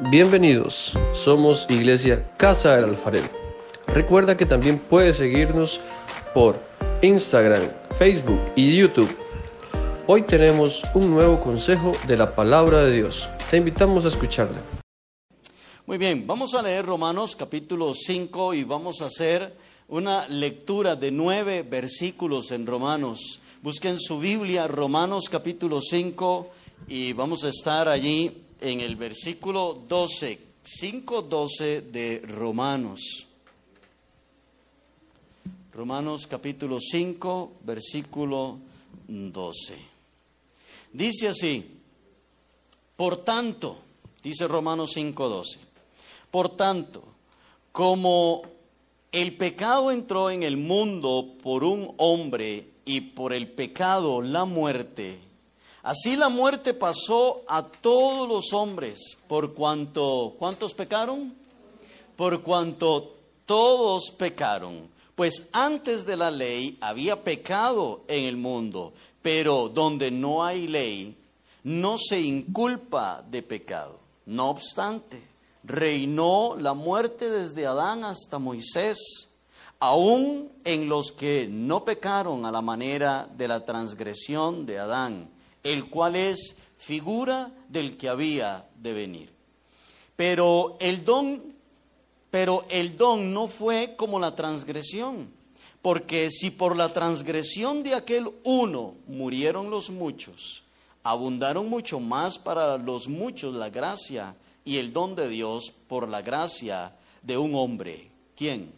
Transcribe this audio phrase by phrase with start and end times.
[0.00, 3.28] Bienvenidos, somos Iglesia Casa del Alfarero.
[3.88, 5.80] Recuerda que también puedes seguirnos
[6.34, 6.58] por
[7.02, 9.14] Instagram, Facebook y YouTube.
[10.06, 13.28] Hoy tenemos un nuevo consejo de la palabra de Dios.
[13.50, 14.62] Te invitamos a escucharla.
[15.86, 19.54] Muy bien, vamos a leer Romanos capítulo 5 y vamos a hacer
[19.88, 23.40] una lectura de nueve versículos en Romanos.
[23.62, 26.50] Busquen su Biblia, Romanos capítulo 5,
[26.88, 33.26] y vamos a estar allí en el versículo 12, 5.12 de Romanos.
[35.74, 38.58] Romanos capítulo 5, versículo
[39.08, 39.76] 12.
[40.92, 41.66] Dice así,
[42.96, 43.78] por tanto,
[44.22, 45.58] dice Romanos 5.12,
[46.30, 47.02] por tanto,
[47.72, 48.42] como
[49.10, 55.18] el pecado entró en el mundo por un hombre y por el pecado la muerte,
[55.82, 61.34] Así la muerte pasó a todos los hombres, por cuanto, ¿cuántos pecaron?
[62.14, 63.10] Por cuanto
[63.46, 64.88] todos pecaron.
[65.16, 68.92] Pues antes de la ley había pecado en el mundo,
[69.22, 71.16] pero donde no hay ley,
[71.64, 73.98] no se inculpa de pecado.
[74.26, 75.20] No obstante,
[75.64, 78.98] reinó la muerte desde Adán hasta Moisés,
[79.80, 85.28] aún en los que no pecaron a la manera de la transgresión de Adán
[85.62, 89.32] el cual es figura del que había de venir.
[90.16, 91.42] Pero el don,
[92.30, 95.30] pero el don no fue como la transgresión,
[95.80, 100.64] porque si por la transgresión de aquel uno murieron los muchos,
[101.02, 106.22] abundaron mucho más para los muchos la gracia y el don de Dios por la
[106.22, 108.10] gracia de un hombre.
[108.36, 108.72] ¿Quién?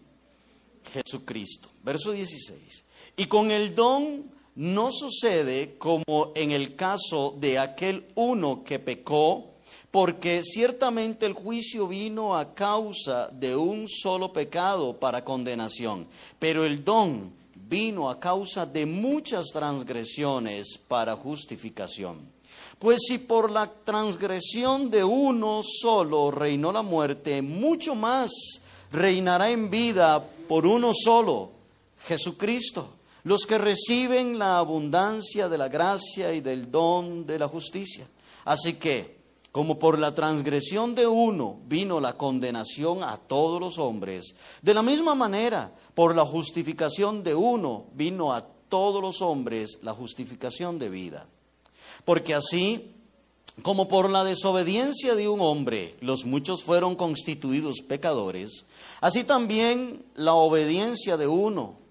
[0.93, 1.69] Jesucristo.
[1.83, 2.85] Verso 16.
[3.17, 4.25] Y con el don
[4.57, 9.51] no sucede como en el caso de aquel uno que pecó,
[9.91, 16.07] porque ciertamente el juicio vino a causa de un solo pecado para condenación,
[16.39, 22.33] pero el don vino a causa de muchas transgresiones para justificación.
[22.79, 28.31] Pues si por la transgresión de uno solo reinó la muerte, mucho más
[28.93, 31.51] reinará en vida por uno solo,
[32.07, 32.89] Jesucristo
[33.25, 38.07] los que reciben la abundancia de la gracia y del don de la justicia.
[38.45, 39.17] Así que,
[39.51, 44.83] como por la transgresión de uno vino la condenación a todos los hombres, de la
[44.83, 50.91] misma manera, por la justificación de uno vino a todos los hombres la justificación de
[50.91, 51.27] vida.
[52.05, 52.93] Porque así,
[53.63, 58.67] como por la desobediencia de un hombre los muchos fueron constituidos pecadores,
[59.01, 61.84] así también la obediencia de uno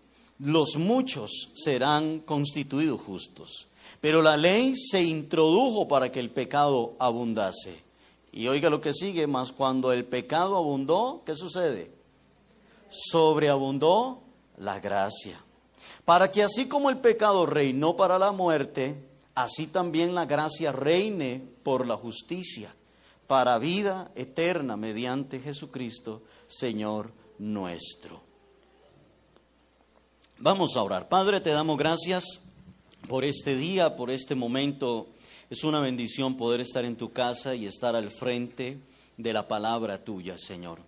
[0.44, 3.68] los muchos serán constituidos justos.
[4.02, 7.82] Pero la ley se introdujo para que el pecado abundase.
[8.34, 11.92] Y oiga lo que sigue, más cuando el pecado abundó, ¿qué sucede?
[12.90, 14.20] Sobreabundó
[14.58, 15.40] la gracia.
[16.04, 18.98] Para que así como el pecado reinó para la muerte,
[19.36, 22.76] así también la gracia reine por la justicia,
[23.28, 28.33] para vida eterna mediante Jesucristo, Señor nuestro.
[30.44, 31.08] Vamos a orar.
[31.08, 32.42] Padre, te damos gracias
[33.08, 35.08] por este día, por este momento.
[35.50, 38.78] Es una bendición poder estar en tu casa y estar al frente
[39.16, 40.80] de la palabra tuya, Señor.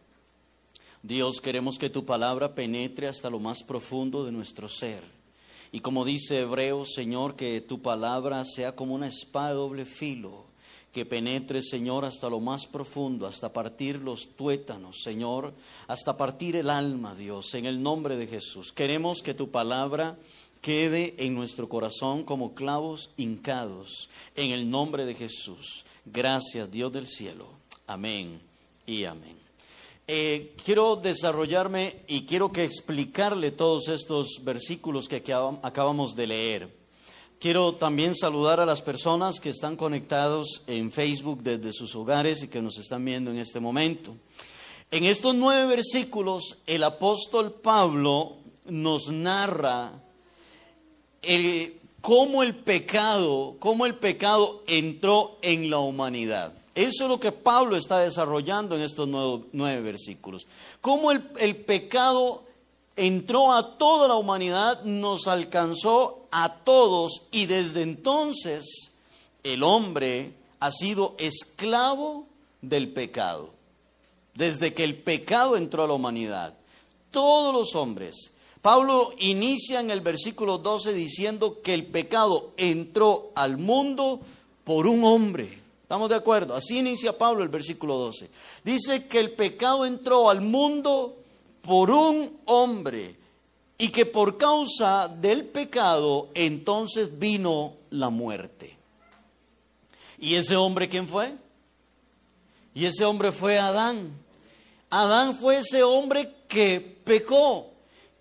[1.04, 5.06] Dios, queremos que tu palabra penetre hasta lo más profundo de nuestro ser.
[5.72, 10.45] Y como dice Hebreo, Señor, que tu palabra sea como una espada doble filo
[10.96, 15.54] que penetre, Señor, hasta lo más profundo, hasta partir los tuétanos, Señor,
[15.88, 18.72] hasta partir el alma, Dios, en el nombre de Jesús.
[18.72, 20.18] Queremos que tu palabra
[20.62, 24.08] quede en nuestro corazón como clavos hincados,
[24.38, 25.84] en el nombre de Jesús.
[26.06, 27.50] Gracias, Dios del cielo.
[27.88, 28.40] Amén
[28.86, 29.36] y amén.
[30.08, 36.85] Eh, quiero desarrollarme y quiero que explicarle todos estos versículos que acabamos de leer.
[37.40, 42.48] Quiero también saludar a las personas que están conectados en Facebook desde sus hogares y
[42.48, 44.16] que nos están viendo en este momento.
[44.90, 49.92] En estos nueve versículos, el apóstol Pablo nos narra
[52.02, 56.54] cómo el pecado, cómo el pecado entró en la humanidad.
[56.74, 60.46] Eso es lo que Pablo está desarrollando en estos nueve, versículos.
[60.82, 62.44] Cómo el, el pecado
[62.96, 68.92] entró a toda la humanidad, nos alcanzó a todos y desde entonces
[69.42, 72.28] el hombre ha sido esclavo
[72.62, 73.52] del pecado.
[74.34, 76.54] Desde que el pecado entró a la humanidad,
[77.10, 78.32] todos los hombres.
[78.62, 84.20] Pablo inicia en el versículo 12 diciendo que el pecado entró al mundo
[84.66, 85.48] por un hombre.
[85.84, 86.54] ¿Estamos de acuerdo?
[86.54, 88.30] Así inicia Pablo el versículo 12.
[88.62, 91.16] Dice que el pecado entró al mundo
[91.62, 93.16] por un hombre
[93.78, 98.78] y que por causa del pecado entonces vino la muerte.
[100.20, 101.34] ¿Y ese hombre quién fue?
[102.74, 104.12] Y ese hombre fue Adán.
[104.90, 107.72] Adán fue ese hombre que pecó.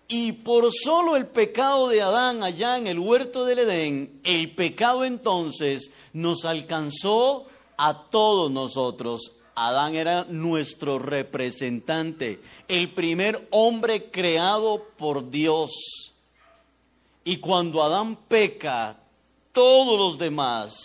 [0.07, 5.03] Y por solo el pecado de Adán allá en el huerto del Edén, el pecado
[5.03, 7.47] entonces nos alcanzó
[7.77, 9.37] a todos nosotros.
[9.55, 15.71] Adán era nuestro representante, el primer hombre creado por Dios.
[17.23, 18.97] Y cuando Adán peca,
[19.51, 20.75] todos los demás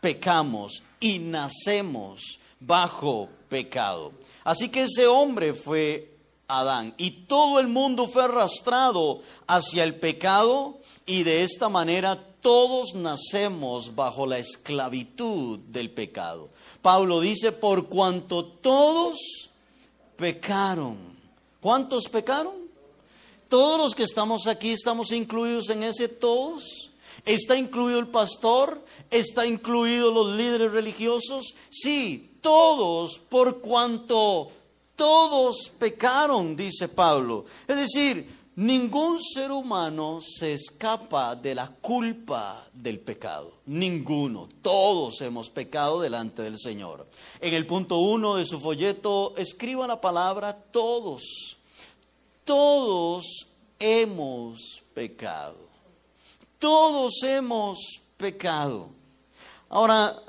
[0.00, 4.12] pecamos y nacemos bajo pecado.
[4.44, 6.10] Así que ese hombre fue
[6.48, 6.94] Adán.
[6.98, 13.94] Y todo el mundo fue arrastrado hacia el pecado y de esta manera todos nacemos
[13.94, 16.48] bajo la esclavitud del pecado.
[16.82, 19.18] Pablo dice, por cuanto todos
[20.16, 20.96] pecaron.
[21.60, 22.54] ¿Cuántos pecaron?
[23.48, 26.90] Todos los que estamos aquí estamos incluidos en ese todos.
[27.24, 28.82] ¿Está incluido el pastor?
[29.10, 31.54] ¿Está incluido los líderes religiosos?
[31.70, 34.50] Sí, todos por cuanto
[34.96, 37.44] todos pecaron, dice Pablo.
[37.66, 43.54] Es decir, ningún ser humano se escapa de la culpa del pecado.
[43.66, 44.50] Ninguno.
[44.60, 47.06] Todos hemos pecado delante del Señor.
[47.40, 51.56] En el punto uno de su folleto, escriba la palabra todos.
[52.44, 53.46] Todos
[53.78, 55.56] hemos pecado.
[56.58, 57.78] Todos hemos
[58.18, 58.90] pecado.
[59.70, 60.22] Ahora,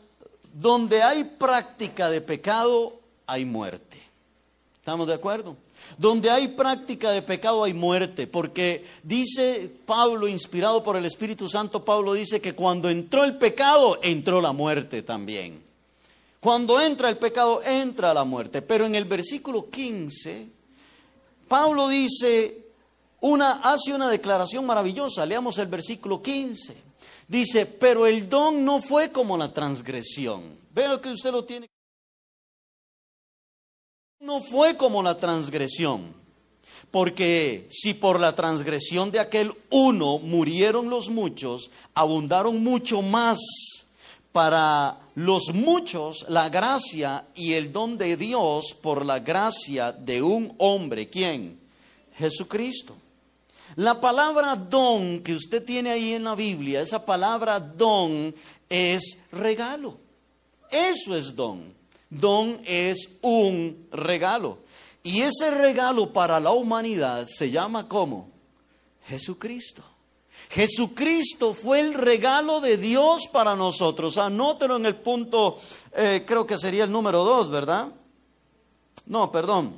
[0.53, 2.97] donde hay práctica de pecado,
[3.27, 4.01] hay muerte.
[4.75, 5.57] ¿Estamos de acuerdo?
[5.97, 11.83] Donde hay práctica de pecado hay muerte, porque dice Pablo, inspirado por el Espíritu Santo,
[11.85, 15.61] Pablo dice que cuando entró el pecado, entró la muerte también.
[16.39, 18.61] Cuando entra el pecado, entra la muerte.
[18.61, 20.47] Pero en el versículo 15,
[21.47, 22.65] Pablo dice,
[23.61, 25.25] hace una declaración maravillosa.
[25.25, 26.75] Leamos el versículo 15.
[27.27, 30.43] Dice, pero el don no fue como la transgresión.
[30.73, 31.69] Veo que usted lo tiene
[34.21, 36.13] no fue como la transgresión,
[36.91, 43.39] porque si por la transgresión de aquel uno murieron los muchos, abundaron mucho más
[44.31, 50.53] para los muchos la gracia y el don de Dios por la gracia de un
[50.59, 51.09] hombre.
[51.09, 51.59] ¿Quién?
[52.17, 52.95] Jesucristo.
[53.75, 58.35] La palabra don que usted tiene ahí en la Biblia, esa palabra don
[58.69, 59.97] es regalo.
[60.69, 61.80] Eso es don.
[62.11, 64.59] Don es un regalo.
[65.01, 68.29] Y ese regalo para la humanidad se llama como
[69.07, 69.81] Jesucristo.
[70.49, 74.17] Jesucristo fue el regalo de Dios para nosotros.
[74.17, 75.57] Anótelo en el punto,
[75.93, 77.87] eh, creo que sería el número dos, ¿verdad?
[79.05, 79.77] No, perdón.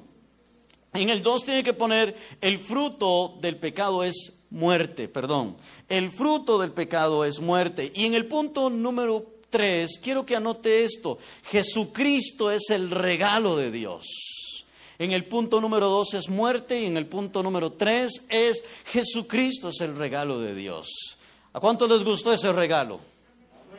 [0.94, 5.56] En el dos tiene que poner el fruto del pecado es muerte, perdón.
[5.90, 7.92] El fruto del pecado es muerte.
[7.96, 11.20] Y en el punto número 3, quiero que anote esto.
[11.44, 14.66] Jesucristo es el regalo de Dios.
[14.98, 19.70] En el punto número 2 es muerte y en el punto número 3 es Jesucristo
[19.70, 21.18] es el regalo de Dios.
[21.54, 23.00] ¿A cuánto les gustó ese regalo?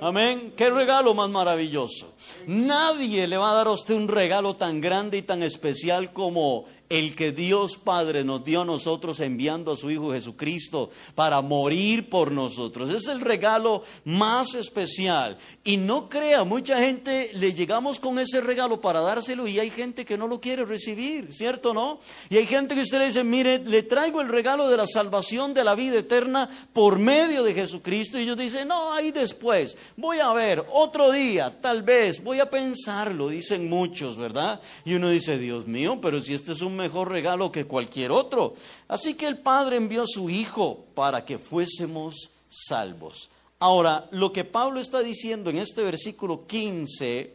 [0.00, 0.52] Amén.
[0.56, 2.12] Qué regalo más maravilloso.
[2.46, 6.66] Nadie le va a dar a usted un regalo tan grande y tan especial como
[6.88, 12.08] el que Dios Padre nos dio a nosotros enviando a su Hijo Jesucristo para morir
[12.08, 12.90] por nosotros.
[12.90, 15.38] Es el regalo más especial.
[15.64, 20.04] Y no crea, mucha gente le llegamos con ese regalo para dárselo y hay gente
[20.04, 22.00] que no lo quiere recibir, ¿cierto no?
[22.28, 25.54] Y hay gente que usted le dice, mire, le traigo el regalo de la salvación
[25.54, 28.18] de la vida eterna por medio de Jesucristo.
[28.18, 32.50] Y ellos dicen, no, ahí después, voy a ver, otro día, tal vez, voy a
[32.50, 34.60] pensarlo, dicen muchos, ¿verdad?
[34.84, 38.54] Y uno dice, Dios mío, pero si este es un mejor regalo que cualquier otro.
[38.88, 43.30] Así que el Padre envió a su Hijo para que fuésemos salvos.
[43.58, 47.34] Ahora, lo que Pablo está diciendo en este versículo 15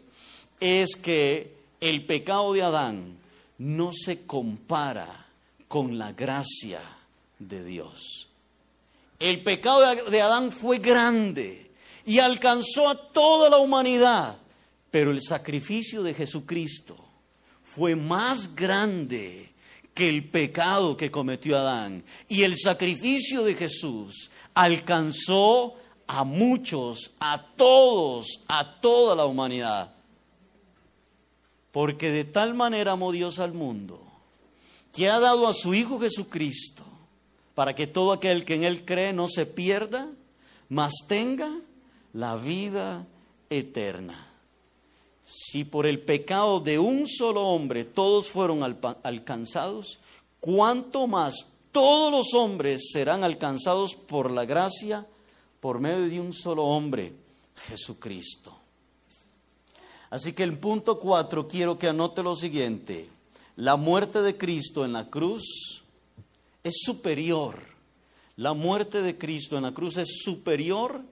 [0.59, 3.17] es que el pecado de Adán
[3.57, 5.27] no se compara
[5.67, 6.81] con la gracia
[7.39, 8.27] de Dios.
[9.19, 11.71] El pecado de Adán fue grande
[12.05, 14.37] y alcanzó a toda la humanidad,
[14.91, 17.08] pero el sacrificio de Jesucristo
[17.75, 19.51] fue más grande
[19.93, 22.03] que el pecado que cometió Adán.
[22.27, 25.75] Y el sacrificio de Jesús alcanzó
[26.07, 29.93] a muchos, a todos, a toda la humanidad.
[31.71, 34.01] Porque de tal manera amó Dios al mundo,
[34.91, 36.83] que ha dado a su Hijo Jesucristo,
[37.53, 40.09] para que todo aquel que en Él cree no se pierda,
[40.69, 41.51] mas tenga
[42.13, 43.05] la vida
[43.51, 44.28] eterna.
[45.31, 48.63] Si por el pecado de un solo hombre todos fueron
[49.03, 49.99] alcanzados,
[50.39, 55.05] cuánto más todos los hombres serán alcanzados por la gracia
[55.59, 57.13] por medio de un solo hombre,
[57.67, 58.55] Jesucristo.
[60.09, 63.07] Así que el punto cuatro quiero que anote lo siguiente.
[63.55, 65.83] La muerte de Cristo en la cruz
[66.63, 67.59] es superior.
[68.35, 71.03] La muerte de Cristo en la cruz es superior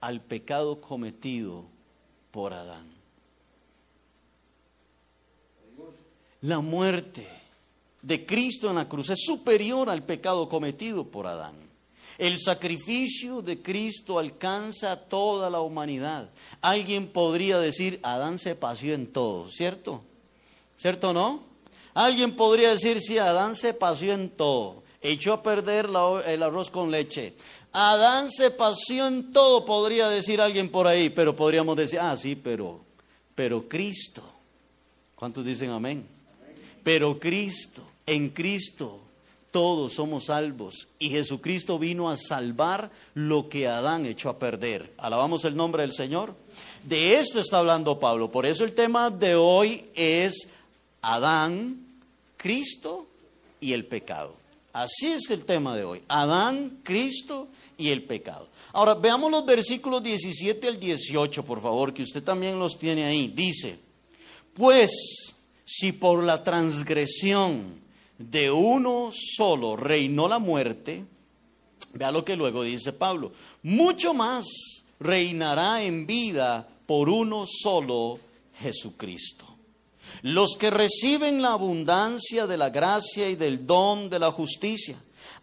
[0.00, 1.64] al pecado cometido
[2.30, 2.95] por Adán.
[6.42, 7.26] La muerte
[8.02, 11.54] de Cristo en la cruz es superior al pecado cometido por Adán.
[12.18, 16.30] El sacrificio de Cristo alcanza a toda la humanidad.
[16.60, 20.02] Alguien podría decir, Adán se paseó en todo, ¿cierto?
[20.78, 21.42] ¿Cierto o no?
[21.94, 24.82] Alguien podría decir, sí, Adán se paseó en todo.
[25.02, 25.88] Echó a perder
[26.26, 27.34] el arroz con leche.
[27.72, 32.34] Adán se paseó en todo, podría decir alguien por ahí, pero podríamos decir, ah, sí,
[32.34, 32.80] pero,
[33.34, 34.22] pero Cristo.
[35.14, 36.06] ¿Cuántos dicen amén?
[36.86, 39.00] Pero Cristo, en Cristo,
[39.50, 40.86] todos somos salvos.
[41.00, 44.92] Y Jesucristo vino a salvar lo que Adán echó a perder.
[44.96, 46.36] Alabamos el nombre del Señor.
[46.84, 48.30] De esto está hablando Pablo.
[48.30, 50.46] Por eso el tema de hoy es
[51.02, 51.84] Adán,
[52.36, 53.08] Cristo
[53.58, 54.36] y el pecado.
[54.72, 56.02] Así es el tema de hoy.
[56.06, 58.46] Adán, Cristo y el pecado.
[58.72, 63.26] Ahora veamos los versículos 17 al 18, por favor, que usted también los tiene ahí.
[63.34, 63.76] Dice,
[64.54, 65.25] pues
[65.66, 67.80] si por la transgresión
[68.18, 71.04] de uno solo reinó la muerte,
[71.92, 73.32] vea lo que luego dice Pablo,
[73.64, 74.46] mucho más
[75.00, 78.20] reinará en vida por uno solo
[78.60, 79.44] Jesucristo.
[80.22, 84.96] Los que reciben la abundancia de la gracia y del don de la justicia.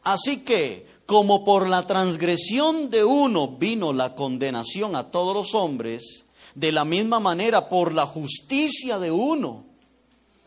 [0.03, 6.23] Así que, como por la transgresión de uno vino la condenación a todos los hombres,
[6.55, 9.72] de la misma manera por la justicia de uno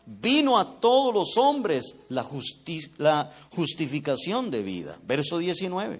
[0.07, 2.25] vino a todos los hombres la,
[3.51, 4.97] justificación de vida.
[5.05, 5.99] Verso 19.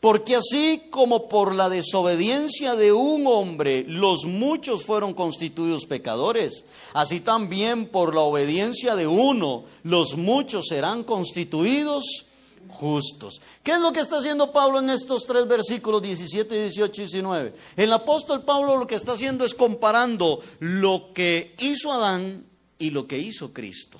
[0.00, 7.20] Porque así como por la desobediencia de un hombre los muchos fueron constituidos pecadores, así
[7.20, 12.26] también por la obediencia de uno los muchos serán constituidos
[12.68, 13.40] justos.
[13.62, 17.54] ¿Qué es lo que está haciendo Pablo en estos tres versículos 17, 18 y 19?
[17.76, 22.44] El apóstol Pablo lo que está haciendo es comparando lo que hizo Adán
[22.78, 23.98] y lo que hizo Cristo.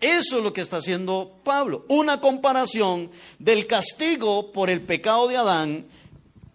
[0.00, 5.36] Eso es lo que está haciendo Pablo, una comparación del castigo por el pecado de
[5.36, 5.86] Adán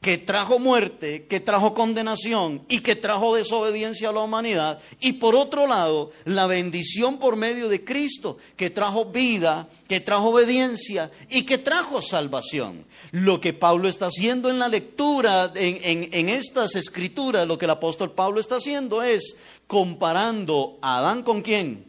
[0.03, 5.33] que trajo muerte, que trajo condenación y que trajo desobediencia a la humanidad, y por
[5.33, 11.43] otro lado, la bendición por medio de Cristo, que trajo vida, que trajo obediencia y
[11.43, 12.83] que trajo salvación.
[13.12, 18.12] Lo que Pablo está haciendo en la lectura, en, estas escrituras, lo que el apóstol
[18.12, 21.86] Pablo está haciendo es comparando a Adán con quién.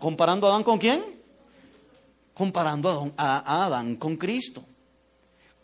[0.00, 1.04] ¿Comparando a Adán con quién?
[2.32, 4.64] Comparando a Adán con Cristo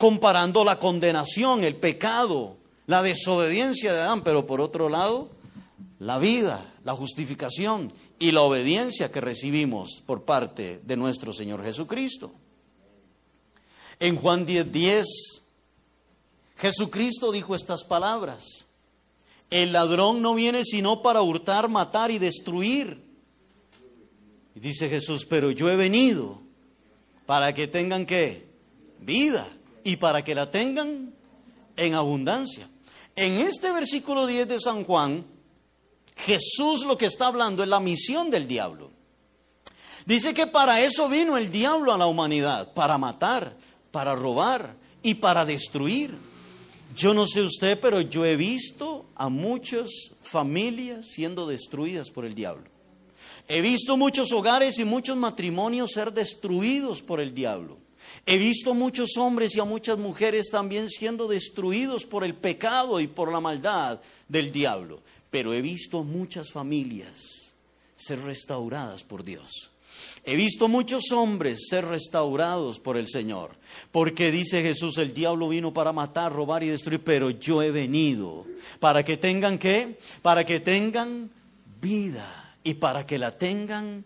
[0.02, 2.56] comparando la condenación, el pecado,
[2.88, 5.30] la desobediencia de Adán, pero por otro lado,
[6.00, 12.32] la vida, la justificación y la obediencia que recibimos por parte de nuestro Señor Jesucristo.
[14.00, 15.06] En Juan 10:10, 10,
[16.56, 18.42] Jesucristo dijo estas palabras,
[19.50, 23.00] el ladrón no viene sino para hurtar, matar y destruir.
[24.56, 26.40] Y dice Jesús, pero yo he venido
[27.24, 28.48] para que tengan qué?
[28.98, 29.46] Vida
[29.84, 31.14] y para que la tengan
[31.76, 32.68] en abundancia.
[33.16, 35.24] En este versículo 10 de San Juan,
[36.16, 38.90] Jesús lo que está hablando es la misión del diablo.
[40.06, 43.56] Dice que para eso vino el diablo a la humanidad, para matar,
[43.90, 46.16] para robar y para destruir.
[46.96, 49.90] Yo no sé usted, pero yo he visto a muchas
[50.22, 52.70] familias siendo destruidas por el diablo.
[53.48, 57.78] He visto muchos hogares y muchos matrimonios ser destruidos por el diablo.
[58.24, 63.08] He visto muchos hombres y a muchas mujeres también siendo destruidos por el pecado y
[63.08, 65.00] por la maldad del diablo,
[65.30, 67.52] pero he visto muchas familias
[67.96, 69.70] ser restauradas por Dios.
[70.24, 73.56] He visto muchos hombres ser restaurados por el Señor,
[73.90, 78.46] porque dice Jesús, el diablo vino para matar, robar y destruir, pero yo he venido
[78.78, 79.98] para que tengan qué?
[80.22, 81.28] Para que tengan
[81.80, 84.04] vida y para que la tengan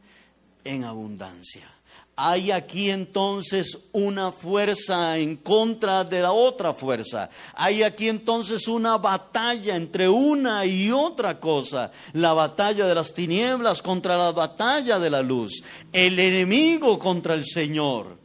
[0.65, 1.76] en abundancia.
[2.19, 7.29] Hay aquí entonces una fuerza en contra de la otra fuerza.
[7.55, 11.93] Hay aquí entonces una batalla entre una y otra cosa.
[12.15, 15.63] La batalla de las tinieblas contra la batalla de la luz.
[15.93, 18.17] El enemigo contra el Señor.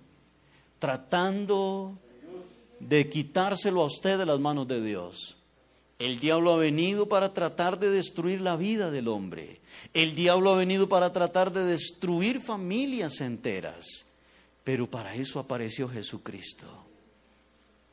[0.79, 1.98] Tratando
[2.79, 5.40] de quitárselo a usted de las manos de Dios.
[6.01, 9.62] El diablo ha venido para tratar de destruir la vida del hombre.
[9.93, 14.08] El diablo ha venido para tratar de destruir familias enteras.
[14.63, 16.65] Pero para eso apareció Jesucristo.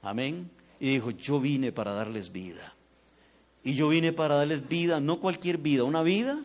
[0.00, 0.50] Amén.
[0.80, 2.74] Y dijo, yo vine para darles vida.
[3.62, 6.42] Y yo vine para darles vida, no cualquier vida, una vida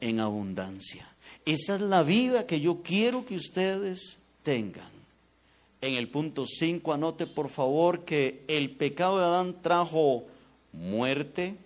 [0.00, 1.08] en abundancia.
[1.44, 4.90] Esa es la vida que yo quiero que ustedes tengan.
[5.80, 10.26] En el punto 5 anote por favor que el pecado de Adán trajo
[10.72, 11.56] muerte,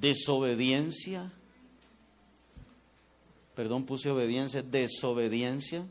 [0.00, 1.32] desobediencia,
[3.54, 5.84] perdón, puse obediencia, desobediencia,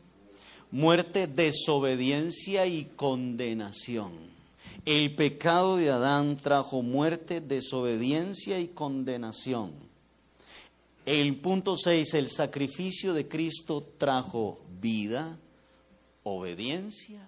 [0.70, 4.12] muerte, desobediencia y condenación.
[4.84, 9.72] El pecado de Adán trajo muerte, desobediencia y condenación.
[11.06, 15.38] El punto 6, el sacrificio de Cristo trajo vida,
[16.22, 17.25] obediencia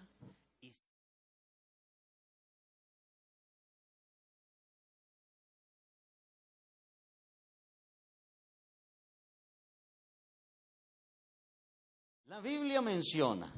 [12.38, 13.52] La Biblia menciona,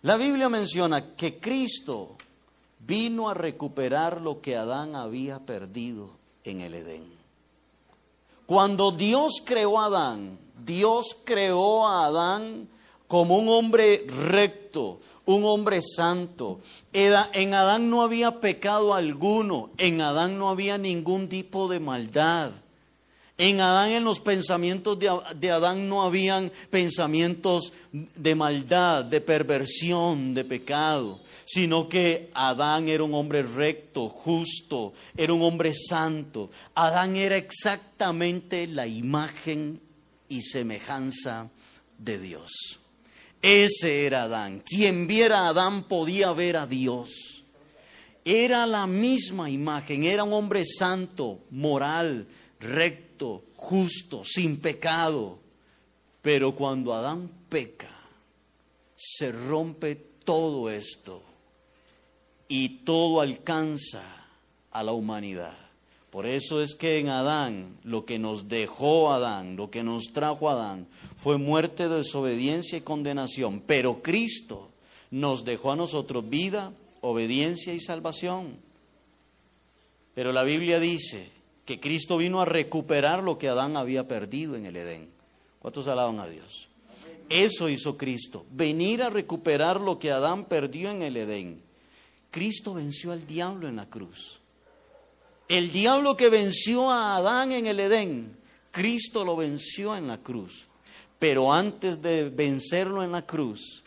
[0.00, 2.16] la Biblia menciona que Cristo
[2.78, 6.08] vino a recuperar lo que Adán había perdido
[6.42, 7.04] en el Edén.
[8.46, 12.66] Cuando Dios creó a Adán, Dios creó a Adán
[13.08, 16.60] como un hombre recto, un hombre santo.
[16.94, 22.52] En Adán no había pecado alguno, en Adán no había ningún tipo de maldad.
[23.36, 30.44] En Adán, en los pensamientos de, Adán no habían pensamientos de maldad, de perversión, de
[30.44, 36.50] pecado, sino que Adán era un hombre recto, justo, era un hombre santo.
[36.76, 39.80] Adán era exactamente la imagen
[40.28, 41.48] y semejanza
[41.98, 42.52] de Dios.
[43.42, 44.62] Ese era Adán.
[44.64, 47.10] Quien viera a Adán podía ver a Dios.
[48.24, 52.26] Era la misma imagen, era un hombre santo, moral,
[52.60, 53.04] recto
[53.56, 55.38] justo, sin pecado.
[56.22, 57.90] Pero cuando Adán peca,
[58.96, 61.22] se rompe todo esto
[62.48, 64.02] y todo alcanza
[64.70, 65.56] a la humanidad.
[66.10, 70.48] Por eso es que en Adán, lo que nos dejó Adán, lo que nos trajo
[70.48, 73.60] Adán, fue muerte, desobediencia y condenación.
[73.66, 74.70] Pero Cristo
[75.10, 78.56] nos dejó a nosotros vida, obediencia y salvación.
[80.14, 81.33] Pero la Biblia dice
[81.64, 85.08] que Cristo vino a recuperar lo que Adán había perdido en el Edén.
[85.60, 86.68] ¿Cuántos alaban a Dios?
[87.28, 91.62] Eso hizo Cristo, venir a recuperar lo que Adán perdió en el Edén.
[92.30, 94.40] Cristo venció al diablo en la cruz.
[95.48, 98.36] El diablo que venció a Adán en el Edén,
[98.70, 100.68] Cristo lo venció en la cruz.
[101.18, 103.83] Pero antes de vencerlo en la cruz,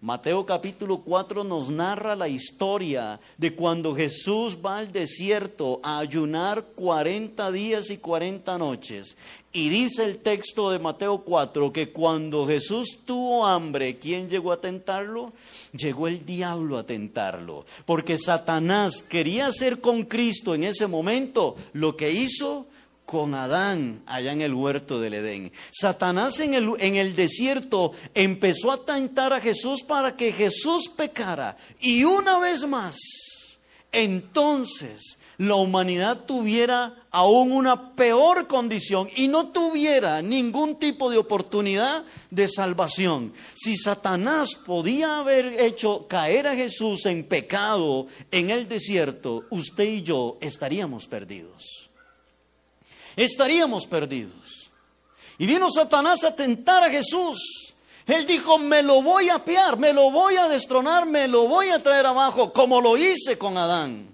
[0.00, 6.66] Mateo capítulo 4 nos narra la historia de cuando Jesús va al desierto a ayunar
[6.76, 9.16] 40 días y 40 noches.
[9.52, 14.60] Y dice el texto de Mateo 4 que cuando Jesús tuvo hambre, ¿quién llegó a
[14.60, 15.32] tentarlo?
[15.72, 17.66] Llegó el diablo a tentarlo.
[17.84, 22.68] Porque Satanás quería hacer con Cristo en ese momento lo que hizo
[23.08, 25.50] con Adán allá en el huerto del Edén.
[25.72, 31.56] Satanás en el, en el desierto empezó a tentar a Jesús para que Jesús pecara.
[31.80, 32.98] Y una vez más,
[33.92, 42.04] entonces la humanidad tuviera aún una peor condición y no tuviera ningún tipo de oportunidad
[42.30, 43.32] de salvación.
[43.54, 50.02] Si Satanás podía haber hecho caer a Jesús en pecado en el desierto, usted y
[50.02, 51.87] yo estaríamos perdidos
[53.24, 54.70] estaríamos perdidos.
[55.38, 57.74] Y vino Satanás a tentar a Jesús.
[58.06, 61.68] Él dijo, me lo voy a piar, me lo voy a destronar, me lo voy
[61.68, 64.07] a traer abajo, como lo hice con Adán.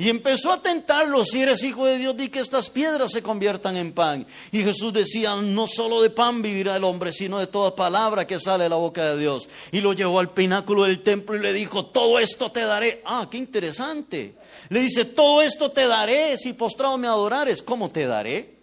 [0.00, 3.76] Y empezó a tentarlo, si eres hijo de Dios, di que estas piedras se conviertan
[3.76, 4.26] en pan.
[4.50, 8.40] Y Jesús decía, no solo de pan vivirá el hombre, sino de toda palabra que
[8.40, 9.46] sale de la boca de Dios.
[9.72, 13.02] Y lo llevó al pináculo del templo y le dijo, todo esto te daré.
[13.04, 14.36] Ah, qué interesante.
[14.70, 17.62] Le dice, todo esto te daré si postrado me adorares.
[17.62, 18.54] ¿Cómo te daré?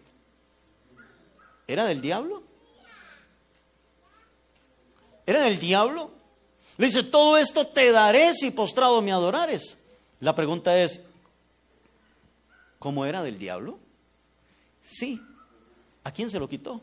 [1.67, 2.41] ¿Era del diablo?
[5.27, 6.09] ¿Era del diablo?
[6.77, 9.77] Le dice, todo esto te daré si postrado me adorares.
[10.19, 11.01] La pregunta es,
[12.79, 13.79] ¿cómo era del diablo?
[14.81, 15.21] Sí.
[16.03, 16.81] ¿A quién se lo quitó?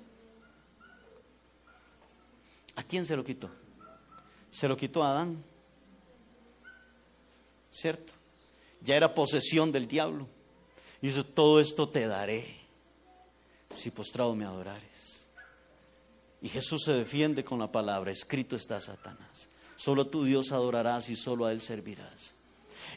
[2.76, 3.50] ¿A quién se lo quitó?
[4.50, 5.42] Se lo quitó a Adán.
[7.70, 8.12] ¿Cierto?
[8.84, 10.28] ya era posesión del diablo.
[11.00, 12.46] Y dice, todo esto te daré
[13.72, 15.26] si postrado me adorares.
[16.40, 19.48] Y Jesús se defiende con la palabra, escrito está Satanás.
[19.76, 22.33] Solo tu Dios adorarás y solo a Él servirás.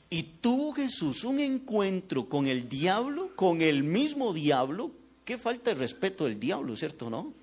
[0.10, 4.92] Y tuvo Jesús un encuentro con el diablo, con el mismo diablo.
[5.26, 7.10] Qué falta de respeto del diablo, ¿cierto?
[7.10, 7.34] ¿No?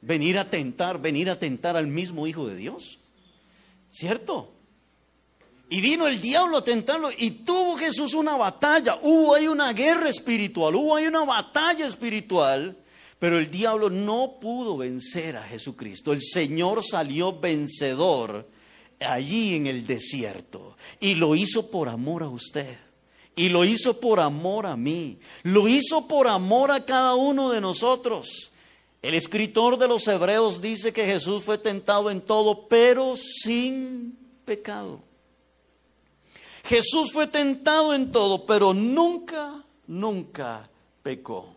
[0.00, 2.98] Venir a tentar, venir a tentar al mismo Hijo de Dios.
[3.90, 4.52] ¿Cierto?
[5.68, 8.98] Y vino el diablo a tentarlo y tuvo Jesús una batalla.
[9.02, 12.76] Hubo ahí una guerra espiritual, hubo ahí una batalla espiritual.
[13.18, 16.12] Pero el diablo no pudo vencer a Jesucristo.
[16.12, 18.48] El Señor salió vencedor
[19.04, 20.76] allí en el desierto.
[21.00, 22.78] Y lo hizo por amor a usted.
[23.34, 25.18] Y lo hizo por amor a mí.
[25.42, 28.52] Lo hizo por amor a cada uno de nosotros.
[29.00, 35.00] El escritor de los Hebreos dice que Jesús fue tentado en todo, pero sin pecado.
[36.64, 40.68] Jesús fue tentado en todo, pero nunca, nunca
[41.02, 41.56] pecó.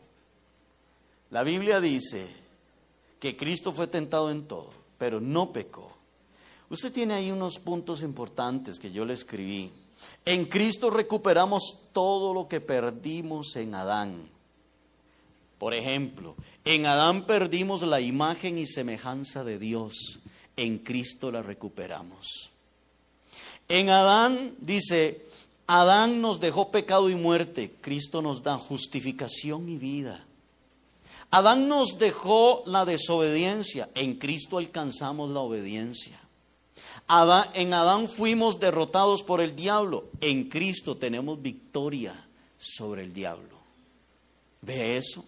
[1.30, 2.28] La Biblia dice
[3.20, 5.95] que Cristo fue tentado en todo, pero no pecó.
[6.70, 9.72] Usted tiene ahí unos puntos importantes que yo le escribí.
[10.26, 14.30] En Cristo recuperamos todo lo que perdimos en Adán.
[15.60, 20.20] Por ejemplo, en Adán perdimos la imagen y semejanza de Dios.
[20.58, 22.52] En Cristo la recuperamos.
[23.68, 25.26] En Adán dice,
[25.68, 30.26] Adán nos dejó pecado y muerte, Cristo nos da justificación y vida.
[31.32, 36.20] Adán nos dejó la desobediencia, en Cristo alcanzamos la obediencia.
[37.08, 42.14] En Adán fuimos derrotados por el diablo, en Cristo tenemos victoria
[42.58, 43.56] sobre el diablo.
[44.62, 45.24] ¿Ve eso?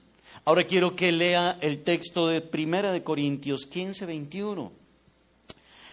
[0.46, 4.72] Ahora quiero que lea el texto de Primera de Corintios 15, 21.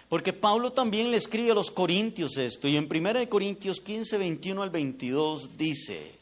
[0.09, 4.61] Porque Pablo también le escribe a los corintios esto, y en 1 Corintios 15, 21
[4.61, 6.13] al 22 dice,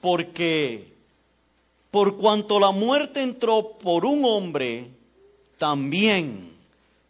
[0.00, 0.92] porque
[1.90, 4.88] por cuanto la muerte entró por un hombre,
[5.58, 6.52] también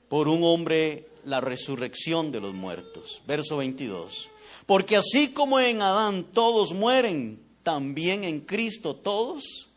[0.08, 3.22] por un hombre la resurrección de los muertos.
[3.26, 4.30] Verso 22.
[4.66, 9.70] Porque así como en Adán todos mueren, también en Cristo todos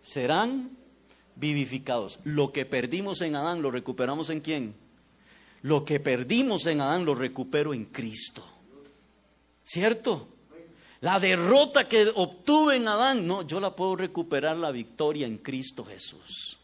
[0.00, 0.76] serán
[1.34, 2.20] vivificados.
[2.24, 4.74] Lo que perdimos en Adán lo recuperamos en quién?
[5.62, 8.44] Lo que perdimos en Adán lo recupero en Cristo.
[9.64, 10.28] ¿Cierto?
[11.00, 15.84] La derrota que obtuve en Adán, no, yo la puedo recuperar la victoria en Cristo
[15.84, 16.58] Jesús.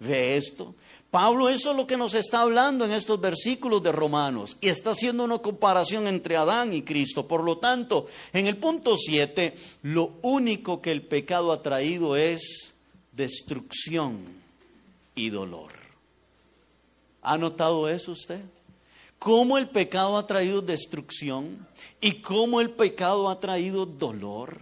[0.00, 0.74] ¿Ve esto?
[1.10, 4.90] Pablo eso es lo que nos está hablando en estos versículos de Romanos y está
[4.90, 7.26] haciendo una comparación entre Adán y Cristo.
[7.26, 12.74] Por lo tanto, en el punto 7, lo único que el pecado ha traído es
[13.12, 14.18] destrucción
[15.14, 15.72] y dolor.
[17.22, 18.40] ¿Ha notado eso usted?
[19.18, 21.66] ¿Cómo el pecado ha traído destrucción
[22.00, 24.60] y cómo el pecado ha traído dolor?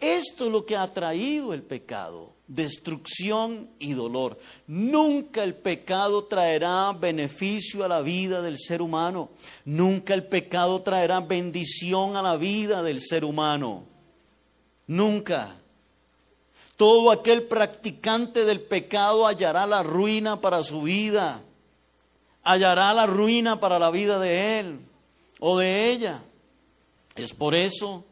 [0.00, 4.38] Esto es lo que ha traído el pecado, destrucción y dolor.
[4.66, 9.28] Nunca el pecado traerá beneficio a la vida del ser humano.
[9.64, 13.84] Nunca el pecado traerá bendición a la vida del ser humano.
[14.86, 15.54] Nunca.
[16.76, 21.42] Todo aquel practicante del pecado hallará la ruina para su vida,
[22.44, 24.78] hallará la ruina para la vida de él
[25.40, 26.22] o de ella.
[27.16, 28.04] Es por eso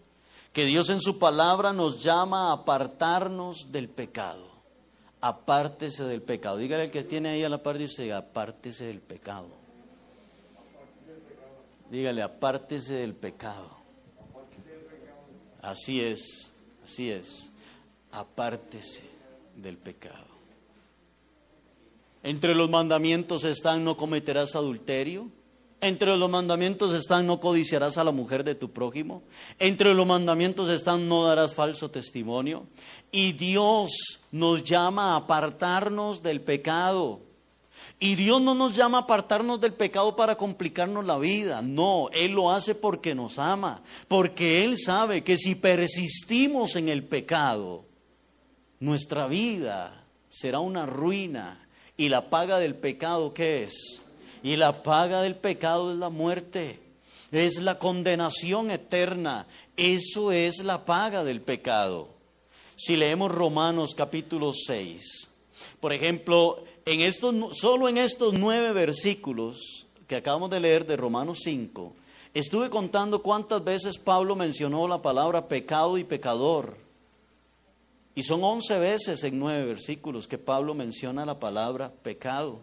[0.57, 4.43] que Dios en su palabra nos llama a apartarnos del pecado.
[5.21, 6.57] Apártese del pecado.
[6.57, 9.49] Dígale al que tiene ahí a la par, dice, apártese del pecado.
[11.91, 13.69] Dígale, apártese del pecado.
[15.61, 16.51] Así es,
[16.83, 17.51] así es
[18.13, 19.03] apártese
[19.57, 20.25] del pecado.
[22.23, 25.29] Entre los mandamientos están no cometerás adulterio.
[25.81, 29.23] Entre los mandamientos están no codiciarás a la mujer de tu prójimo.
[29.59, 32.67] Entre los mandamientos están no darás falso testimonio.
[33.13, 33.91] Y Dios
[34.33, 37.21] nos llama a apartarnos del pecado.
[37.99, 41.61] Y Dios no nos llama a apartarnos del pecado para complicarnos la vida.
[41.63, 43.83] No, Él lo hace porque nos ama.
[44.09, 47.85] Porque Él sabe que si persistimos en el pecado,
[48.81, 51.67] nuestra vida será una ruina.
[51.99, 54.01] ¿Y la paga del pecado qué es?
[54.47, 56.79] Y la paga del pecado es la muerte.
[57.33, 59.45] Es la condenación eterna.
[59.77, 62.11] Eso es la paga del pecado.
[62.77, 65.03] Si leemos Romanos capítulo 6,
[65.81, 71.41] por ejemplo, en estos, solo en estos nueve versículos que acabamos de leer de Romanos
[71.43, 71.93] 5,
[72.33, 76.77] estuve contando cuántas veces Pablo mencionó la palabra pecado y pecador.
[78.15, 82.61] Y son once veces en nueve versículos que Pablo menciona la palabra pecado.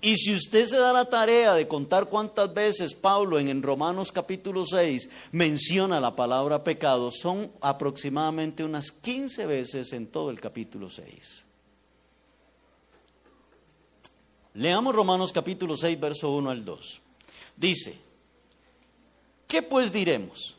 [0.00, 4.64] Y si usted se da la tarea de contar cuántas veces Pablo en, Romanos capítulo
[4.64, 11.44] 6 menciona la palabra pecado, son aproximadamente unas 15 veces en todo el capítulo 6.
[14.54, 17.00] Leamos Romanos capítulo 6, verso 1 al 2.
[17.56, 18.10] Dice,
[19.50, 20.54] ¿Qué pues diremos?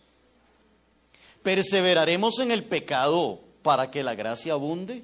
[1.43, 5.01] ¿Perseveraremos en el pecado para que la gracia abunde?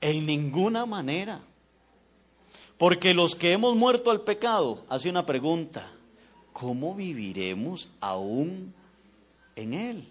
[0.00, 1.40] En ninguna manera.
[2.78, 5.90] Porque los que hemos muerto al pecado, hace una pregunta,
[6.52, 8.72] ¿cómo viviremos aún
[9.56, 10.08] en él?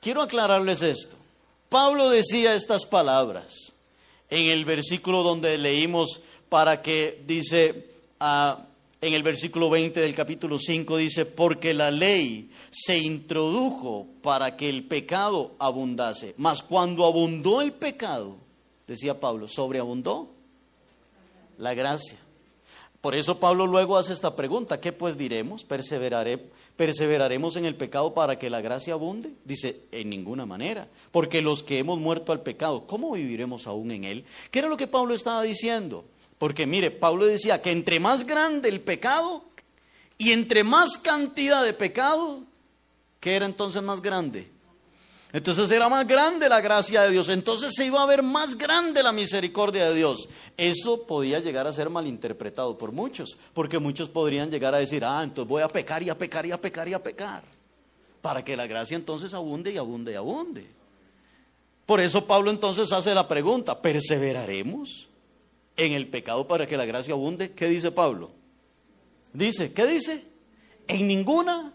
[0.00, 1.16] Quiero aclararles esto.
[1.68, 3.72] Pablo decía estas palabras
[4.30, 8.60] en el versículo donde leímos para que dice, ah,
[9.00, 14.68] en el versículo 20 del capítulo 5 dice, porque la ley se introdujo para que
[14.68, 18.45] el pecado abundase, mas cuando abundó el pecado,
[18.86, 20.28] decía Pablo, sobreabundó
[21.58, 22.18] la gracia.
[23.00, 25.64] Por eso Pablo luego hace esta pregunta, ¿qué pues diremos?
[25.64, 26.38] ¿Perseveraré,
[26.76, 29.30] ¿Perseveraremos en el pecado para que la gracia abunde?
[29.44, 34.04] Dice, en ninguna manera, porque los que hemos muerto al pecado, ¿cómo viviremos aún en
[34.04, 34.24] él?
[34.50, 36.04] ¿Qué era lo que Pablo estaba diciendo?
[36.38, 39.44] Porque mire, Pablo decía que entre más grande el pecado
[40.18, 42.42] y entre más cantidad de pecado,
[43.20, 44.50] ¿qué era entonces más grande?
[45.36, 49.02] Entonces era más grande la gracia de Dios, entonces se iba a ver más grande
[49.02, 50.30] la misericordia de Dios.
[50.56, 55.22] Eso podía llegar a ser malinterpretado por muchos, porque muchos podrían llegar a decir, ah,
[55.22, 57.44] entonces voy a pecar y a pecar y a pecar y a pecar,
[58.22, 60.66] para que la gracia entonces abunde y abunde y abunde.
[61.84, 65.06] Por eso Pablo entonces hace la pregunta, ¿perseveraremos
[65.76, 67.52] en el pecado para que la gracia abunde?
[67.52, 68.30] ¿Qué dice Pablo?
[69.34, 70.24] Dice, ¿qué dice?
[70.88, 71.74] En ninguna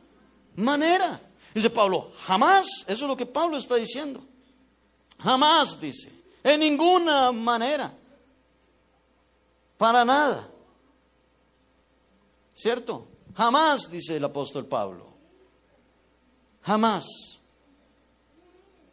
[0.55, 1.21] manera.
[1.53, 4.21] Dice Pablo, jamás, eso es lo que Pablo está diciendo.
[5.19, 6.11] Jamás, dice,
[6.43, 7.91] en ninguna manera.
[9.77, 10.47] Para nada.
[12.55, 13.07] ¿Cierto?
[13.35, 15.07] Jamás, dice el apóstol Pablo.
[16.61, 17.05] Jamás.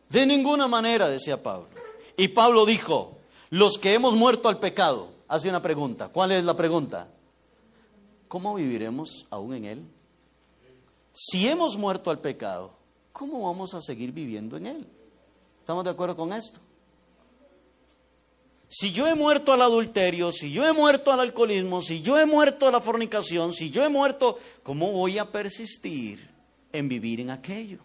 [0.08, 1.68] De ninguna manera, decía Pablo.
[2.16, 3.18] Y Pablo dijo,
[3.50, 6.08] los que hemos muerto al pecado, hace una pregunta.
[6.08, 7.08] ¿Cuál es la pregunta?
[8.26, 9.97] ¿Cómo viviremos aún en él?
[11.12, 12.76] Si hemos muerto al pecado,
[13.12, 14.86] ¿cómo vamos a seguir viviendo en él?
[15.60, 16.60] ¿Estamos de acuerdo con esto?
[18.70, 22.26] Si yo he muerto al adulterio, si yo he muerto al alcoholismo, si yo he
[22.26, 26.28] muerto a la fornicación, si yo he muerto, ¿cómo voy a persistir
[26.70, 27.78] en vivir en aquello?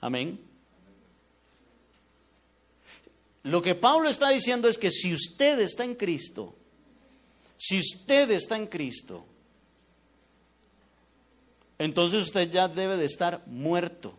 [0.00, 0.40] Amén.
[3.44, 6.54] Lo que Pablo está diciendo es que si usted está en Cristo,
[7.56, 9.24] si usted está en Cristo,
[11.80, 14.12] entonces usted ya debe de estar muerto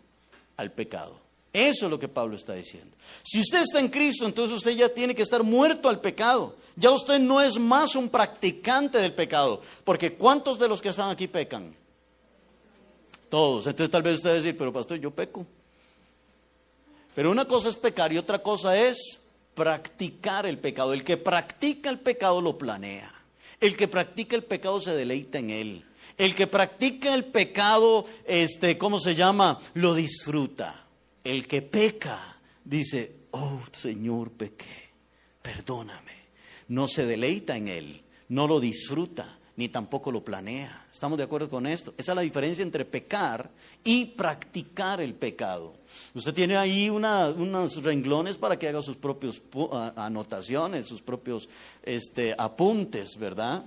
[0.57, 1.15] al pecado.
[1.53, 2.89] Eso es lo que Pablo está diciendo.
[3.23, 6.55] Si usted está en Cristo, entonces usted ya tiene que estar muerto al pecado.
[6.75, 9.61] Ya usted no es más un practicante del pecado.
[9.83, 11.75] Porque ¿cuántos de los que están aquí pecan?
[13.29, 13.67] Todos.
[13.67, 15.45] Entonces tal vez usted va a decir, pero pastor, yo peco.
[17.13, 19.19] Pero una cosa es pecar y otra cosa es
[19.53, 20.93] practicar el pecado.
[20.93, 23.13] El que practica el pecado lo planea.
[23.59, 25.85] El que practica el pecado se deleita en él.
[26.21, 29.59] El que practica el pecado, este, ¿cómo se llama?
[29.73, 30.85] Lo disfruta.
[31.23, 34.91] El que peca dice, oh Señor, pequé,
[35.41, 36.11] perdóname.
[36.67, 40.85] No se deleita en él, no lo disfruta, ni tampoco lo planea.
[40.93, 41.95] ¿Estamos de acuerdo con esto?
[41.97, 43.49] Esa es la diferencia entre pecar
[43.83, 45.73] y practicar el pecado.
[46.13, 49.41] Usted tiene ahí unos renglones para que haga sus propias
[49.95, 51.49] anotaciones, sus propios
[51.81, 53.65] este, apuntes, ¿verdad?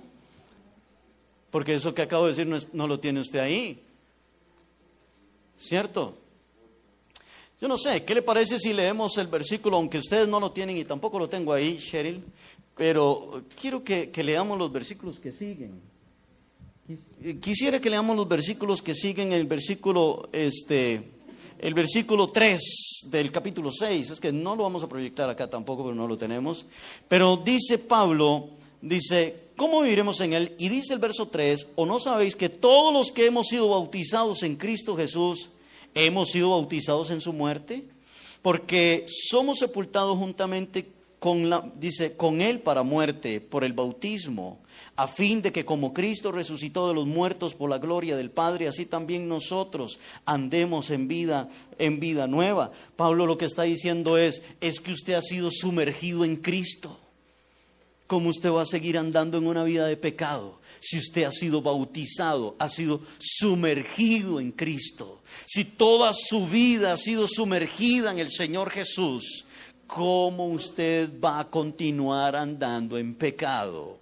[1.55, 3.81] Porque eso que acabo de decir no, lo tiene usted ahí.
[5.57, 6.17] ¿Cierto?
[7.61, 10.75] Yo no sé, ¿qué le parece si leemos el versículo, aunque ustedes no lo tienen
[10.75, 12.21] y tampoco lo tengo ahí, Cheryl?
[12.75, 15.79] Pero quiero que, leamos los versículos que siguen.
[17.39, 21.01] Quisiera que leamos los versículos que siguen, el versículo, este,
[21.59, 22.59] el versículo 3
[23.11, 24.09] del capítulo 6.
[24.09, 26.65] Es que no lo vamos a proyectar acá tampoco, pero no lo tenemos.
[27.07, 28.49] Pero dice Pablo,
[28.81, 30.55] dice, ¿cómo viviremos en él?
[30.57, 34.43] Y dice el verso 3, ¿o no sabéis que todos los que hemos sido bautizados
[34.43, 35.49] en Cristo Jesús,
[35.93, 37.83] hemos sido bautizados en su muerte?
[38.41, 40.87] Porque somos sepultados juntamente
[41.19, 44.59] con la, dice, con él para muerte por el bautismo,
[44.95, 48.67] a fin de que como Cristo resucitó de los muertos por la gloria del Padre,
[48.67, 52.71] así también nosotros andemos en vida, en vida nueva.
[52.95, 56.99] Pablo lo que está diciendo es, es que usted ha sido sumergido en Cristo.
[58.07, 61.63] ¿Cómo usted va a seguir andando en una vida de pecado si usted ha sido
[61.63, 65.23] bautizado, ha sido sumergido en Cristo?
[65.47, 69.45] Si toda su vida ha sido sumergida en el Señor Jesús,
[69.87, 73.99] ¿cómo usted va a continuar andando en pecado?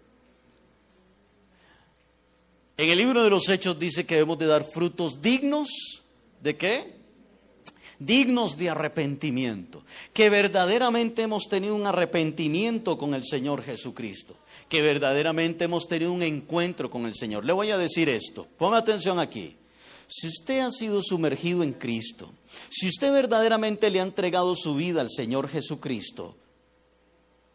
[2.76, 5.70] En el libro de los Hechos dice que debemos de dar frutos dignos
[6.42, 7.03] de qué?
[8.06, 14.36] Dignos de arrepentimiento, que verdaderamente hemos tenido un arrepentimiento con el Señor Jesucristo,
[14.70, 17.46] que verdaderamente hemos tenido un encuentro con el Señor.
[17.46, 19.56] Le voy a decir esto, ponga atención aquí.
[20.08, 22.32] Si usted ha sido sumergido en Cristo,
[22.70, 26.38] si usted verdaderamente le ha entregado su vida al Señor Jesucristo,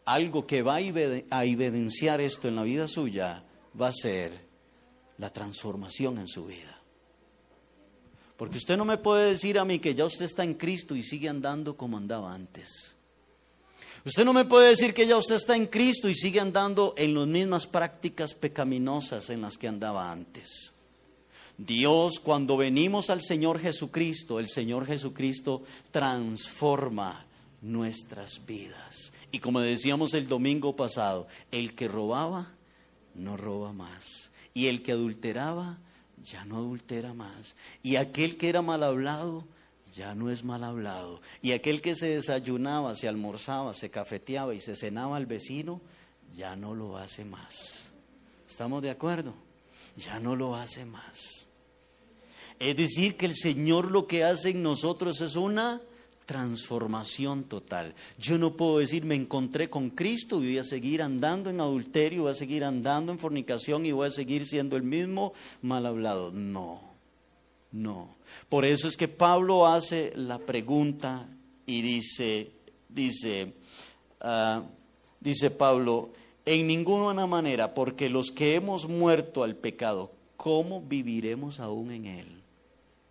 [0.05, 3.43] algo que va a evidenciar esto en la vida suya
[3.79, 4.49] va a ser
[5.17, 6.78] la transformación en su vida.
[8.39, 11.03] Porque usted no me puede decir a mí que ya usted está en Cristo y
[11.03, 12.95] sigue andando como andaba antes.
[14.05, 17.15] Usted no me puede decir que ya usted está en Cristo y sigue andando en
[17.15, 20.71] las mismas prácticas pecaminosas en las que andaba antes.
[21.57, 27.25] Dios, cuando venimos al Señor Jesucristo, el Señor Jesucristo transforma
[27.61, 29.11] nuestras vidas.
[29.33, 32.53] Y como decíamos el domingo pasado, el que robaba,
[33.15, 34.31] no roba más.
[34.53, 35.77] Y el que adulteraba,
[36.23, 37.55] ya no adultera más.
[37.83, 39.45] Y aquel que era mal hablado,
[39.93, 41.21] ya no es mal hablado.
[41.41, 45.81] Y aquel que se desayunaba, se almorzaba, se cafeteaba y se cenaba al vecino,
[46.35, 47.91] ya no lo hace más.
[48.47, 49.33] ¿Estamos de acuerdo?
[49.97, 51.45] Ya no lo hace más.
[52.59, 55.81] Es decir, que el Señor lo que hace en nosotros es una
[56.29, 57.95] transformación total.
[58.19, 62.21] Yo no puedo decir me encontré con Cristo y voy a seguir andando en adulterio,
[62.21, 66.29] voy a seguir andando en fornicación y voy a seguir siendo el mismo mal hablado.
[66.29, 66.81] No,
[67.71, 68.15] no.
[68.47, 71.25] Por eso es que Pablo hace la pregunta
[71.65, 72.51] y dice,
[72.87, 73.51] dice,
[74.23, 74.61] uh,
[75.19, 76.11] dice Pablo,
[76.45, 82.27] en ninguna manera, porque los que hemos muerto al pecado, ¿cómo viviremos aún en él?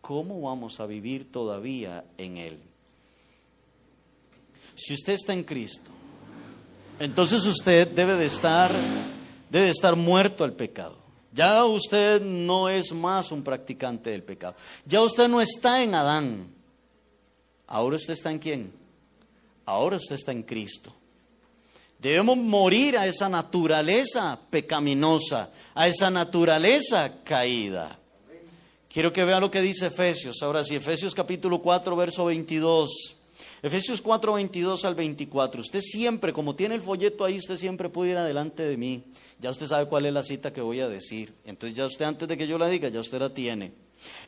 [0.02, 2.67] ¿Cómo vamos a vivir todavía en él?
[4.78, 5.90] Si usted está en Cristo,
[7.00, 8.70] entonces usted debe de estar,
[9.50, 10.96] debe estar muerto al pecado.
[11.32, 14.54] Ya usted no es más un practicante del pecado.
[14.86, 16.48] Ya usted no está en Adán.
[17.66, 18.72] Ahora usted está en quién?
[19.66, 20.94] Ahora usted está en Cristo.
[21.98, 27.98] Debemos morir a esa naturaleza pecaminosa, a esa naturaleza caída.
[28.88, 30.40] Quiero que vea lo que dice Efesios.
[30.42, 33.17] Ahora sí, Efesios capítulo 4, verso 22.
[33.62, 35.60] Efesios 4, 22 al 24.
[35.60, 39.02] Usted siempre, como tiene el folleto ahí, usted siempre puede ir adelante de mí.
[39.40, 41.34] Ya usted sabe cuál es la cita que voy a decir.
[41.44, 43.72] Entonces ya usted antes de que yo la diga, ya usted la tiene.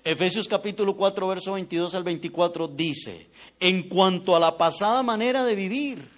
[0.02, 3.28] Efesios capítulo 4, verso 22 al 24 dice,
[3.60, 6.08] en cuanto a la pasada manera de vivir,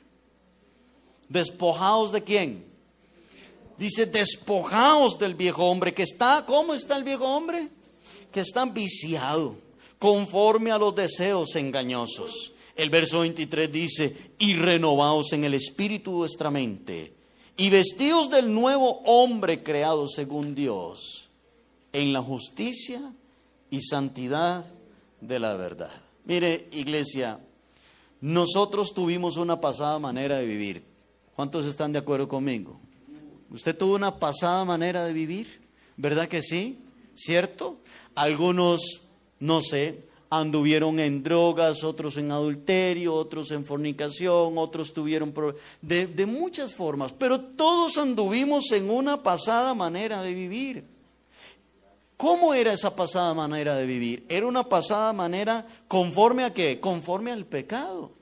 [1.28, 2.64] despojaos de quién?
[3.76, 7.68] Dice, despojaos del viejo hombre que está, ¿cómo está el viejo hombre?
[8.30, 9.56] Que está viciado,
[9.98, 16.16] conforme a los deseos engañosos el verso 23 dice, y renovaos en el espíritu de
[16.18, 17.12] vuestra mente,
[17.56, 21.28] y vestidos del nuevo hombre creado según Dios,
[21.92, 23.00] en la justicia
[23.70, 24.64] y santidad
[25.20, 25.92] de la verdad.
[26.24, 27.38] Mire, iglesia,
[28.20, 30.82] nosotros tuvimos una pasada manera de vivir.
[31.34, 32.78] ¿Cuántos están de acuerdo conmigo?
[33.50, 35.60] ¿Usted tuvo una pasada manera de vivir?
[35.96, 36.78] ¿Verdad que sí?
[37.14, 37.76] ¿Cierto?
[38.14, 39.02] Algunos,
[39.40, 45.34] no sé, anduvieron en drogas, otros en adulterio, otros en fornicación, otros tuvieron
[45.82, 50.84] de, de muchas formas, pero todos anduvimos en una pasada manera de vivir.
[52.16, 54.24] ¿Cómo era esa pasada manera de vivir?
[54.26, 56.80] Era una pasada manera conforme a qué?
[56.80, 58.12] Conforme al pecado.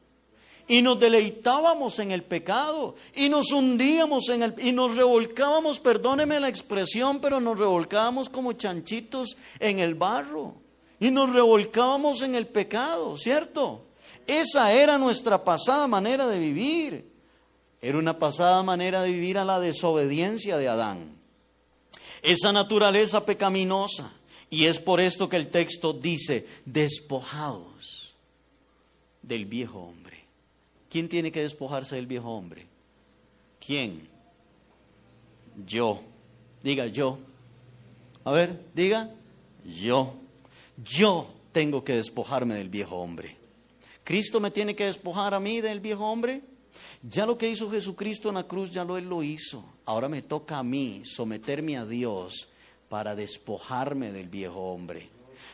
[0.67, 6.41] Y nos deleitábamos en el pecado y nos hundíamos en el y nos revolcábamos, perdóneme
[6.41, 10.60] la expresión, pero nos revolcábamos como chanchitos en el barro
[11.01, 13.87] y nos revolcábamos en el pecado, ¿cierto?
[14.27, 17.11] Esa era nuestra pasada manera de vivir.
[17.81, 21.17] Era una pasada manera de vivir a la desobediencia de Adán.
[22.23, 24.13] Esa naturaleza pecaminosa.
[24.51, 28.15] Y es por esto que el texto dice, despojados
[29.23, 30.25] del viejo hombre.
[30.91, 32.67] ¿Quién tiene que despojarse del viejo hombre?
[33.65, 34.07] ¿Quién?
[35.67, 36.03] Yo.
[36.63, 37.19] Diga yo.
[38.25, 39.09] A ver, diga
[39.65, 40.20] yo.
[40.85, 43.37] Yo tengo que despojarme del viejo hombre.
[44.05, 46.43] ¿Cristo me tiene que despojar a mí del viejo hombre?
[47.03, 49.65] Ya lo que hizo Jesucristo en la cruz, ya lo Él lo hizo.
[49.85, 52.49] Ahora me toca a mí someterme a Dios
[52.89, 55.09] para despojarme del viejo hombre.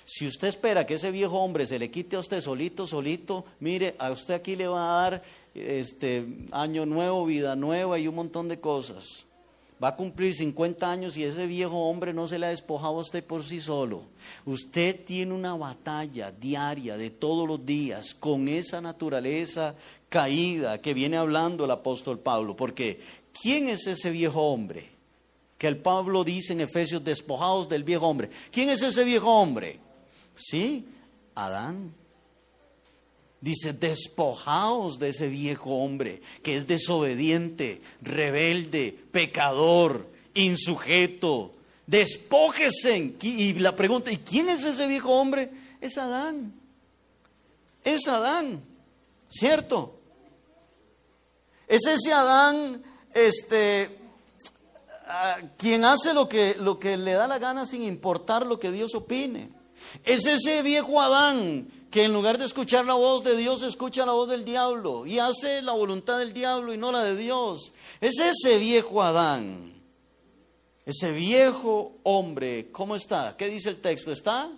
[0.05, 3.97] Si usted espera que ese viejo hombre se le quite a usted solito, solito, mire,
[3.99, 5.25] a usted aquí le va a dar
[5.55, 9.26] este año nuevo, vida nueva y un montón de cosas
[9.83, 13.03] va a cumplir 50 años y ese viejo hombre no se le ha despojado a
[13.03, 14.05] usted por sí solo.
[14.45, 19.75] Usted tiene una batalla diaria de todos los días con esa naturaleza
[20.09, 22.57] caída que viene hablando el apóstol Pablo.
[22.57, 23.01] Porque,
[23.43, 24.89] ¿quién es ese viejo hombre?
[25.59, 28.31] Que el Pablo dice en Efesios, despojados del viejo hombre.
[28.51, 29.79] ¿Quién es ese viejo hombre?
[30.35, 30.87] Sí,
[31.35, 31.93] Adán.
[33.41, 41.53] Dice, despojaos de ese viejo hombre que es desobediente, rebelde, pecador, insujeto.
[41.87, 43.15] Despójese.
[43.23, 45.51] Y la pregunta, ¿y quién es ese viejo hombre?
[45.81, 46.53] Es Adán.
[47.85, 48.63] Es Adán,
[49.29, 49.97] ¿cierto?
[51.69, 52.83] Es ese Adán,
[53.15, 53.89] este,
[55.57, 58.95] quien hace lo que, lo que le da la gana sin importar lo que Dios
[58.95, 59.51] opine.
[60.05, 64.13] Es ese viejo Adán que en lugar de escuchar la voz de Dios, escucha la
[64.13, 67.73] voz del diablo y hace la voluntad del diablo y no la de Dios.
[68.01, 69.73] Es ese viejo Adán,
[70.85, 73.37] ese viejo hombre, ¿cómo está?
[73.37, 74.13] ¿Qué dice el texto?
[74.13, 74.51] Está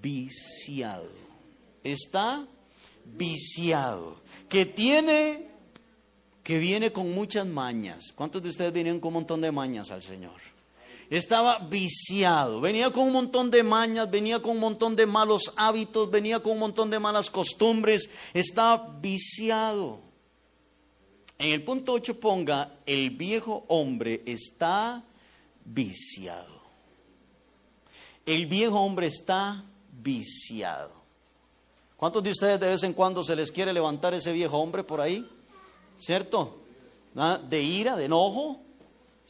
[0.00, 1.08] viciado.
[1.84, 2.44] Está
[3.04, 4.16] viciado.
[4.48, 5.46] Que tiene,
[6.42, 8.12] que viene con muchas mañas.
[8.14, 10.51] ¿Cuántos de ustedes vienen con un montón de mañas al Señor?
[11.18, 16.10] Estaba viciado, venía con un montón de mañas, venía con un montón de malos hábitos,
[16.10, 20.00] venía con un montón de malas costumbres, estaba viciado.
[21.38, 25.04] En el punto 8 ponga, el viejo hombre está
[25.66, 26.62] viciado.
[28.24, 29.64] El viejo hombre está
[30.02, 30.92] viciado.
[31.98, 35.02] ¿Cuántos de ustedes de vez en cuando se les quiere levantar ese viejo hombre por
[35.02, 35.28] ahí?
[35.98, 36.62] ¿Cierto?
[37.16, 37.38] ¿Ah?
[37.38, 38.62] De ira, de enojo,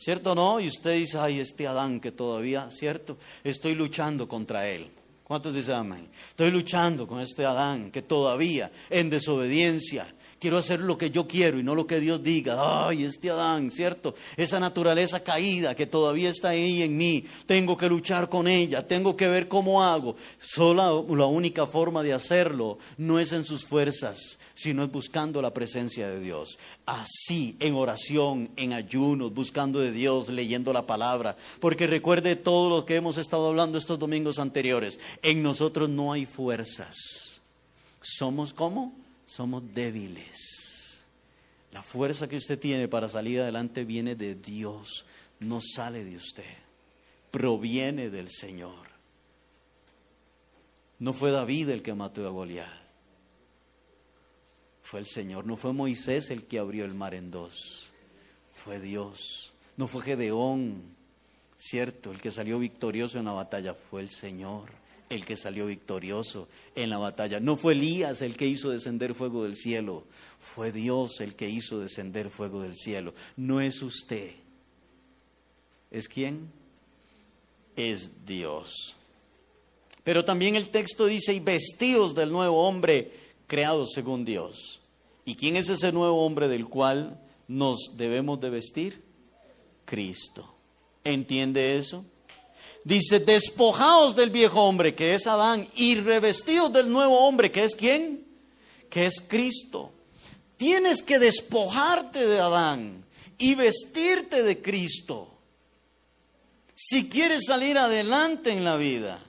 [0.03, 0.59] ¿Cierto o no?
[0.59, 3.19] Y usted dice, ay, este Adán que todavía, ¿cierto?
[3.45, 4.91] Estoy luchando contra él.
[5.23, 6.09] ¿Cuántos dicen amén?
[6.31, 10.05] Estoy luchando con este Adán que todavía en desobediencia
[10.43, 12.89] quiero hacer lo que yo quiero y no lo que Dios diga.
[12.89, 14.17] Ay, este Adán, ¿cierto?
[14.37, 19.17] Esa naturaleza caída que todavía está ahí en mí, tengo que luchar con ella, tengo
[19.17, 20.17] que ver cómo hago.
[20.41, 25.53] Solo la única forma de hacerlo no es en sus fuerzas, sino es buscando la
[25.53, 26.59] presencia de Dios.
[26.87, 31.37] Así, en oración, en ayunos, buscando de Dios, leyendo la palabra.
[31.61, 35.01] Porque recuerde todo lo que hemos estado hablando estos domingos anteriores.
[35.23, 36.95] En nosotros no hay fuerzas.
[38.01, 39.03] ¿Somos cómo?
[39.33, 41.07] somos débiles.
[41.73, 45.07] La fuerza que usted tiene para salir adelante viene de Dios,
[45.41, 46.57] no sale de usted,
[47.31, 48.93] proviene del Señor.
[50.99, 52.69] No fue David el que mató a Goliat,
[54.83, 57.91] fue el Señor, no fue Moisés el que abrió el mar en dos,
[58.53, 60.83] fue Dios, no fue Gedeón,
[61.57, 64.83] cierto, el que salió victorioso en la batalla, fue el Señor
[65.15, 67.39] el que salió victorioso en la batalla.
[67.39, 70.05] No fue Elías el que hizo descender fuego del cielo,
[70.41, 73.15] fue Dios el que hizo descender fuego del cielo.
[73.37, 74.33] No es usted.
[75.91, 76.51] ¿Es quién?
[77.77, 78.97] Es Dios.
[80.05, 83.13] Pero también el texto dice, y vestidos del nuevo hombre
[83.47, 84.81] creado según Dios.
[85.25, 89.05] ¿Y quién es ese nuevo hombre del cual nos debemos de vestir?
[89.85, 90.55] Cristo.
[91.05, 92.05] ¿Entiende eso?
[92.85, 97.75] Dice, despojaos del viejo hombre, que es Adán, y revestidos del nuevo hombre, que es
[97.75, 98.27] quién?
[98.91, 99.93] Que es Cristo.
[100.57, 103.05] Tienes que despojarte de Adán
[103.39, 105.29] y vestirte de Cristo.
[106.75, 109.23] Si quieres salir adelante en la vida,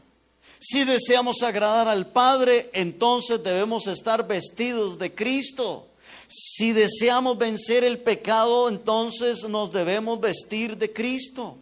[0.65, 5.89] si deseamos agradar al Padre, entonces debemos estar vestidos de Cristo.
[6.29, 11.57] Si deseamos vencer el pecado, entonces nos debemos vestir de Cristo.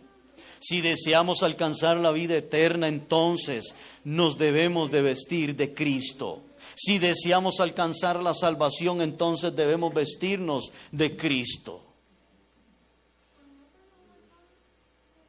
[0.60, 3.74] Si deseamos alcanzar la vida eterna, entonces
[4.04, 6.43] nos debemos de vestir de Cristo.
[6.76, 11.84] Si deseamos alcanzar la salvación, entonces debemos vestirnos de Cristo.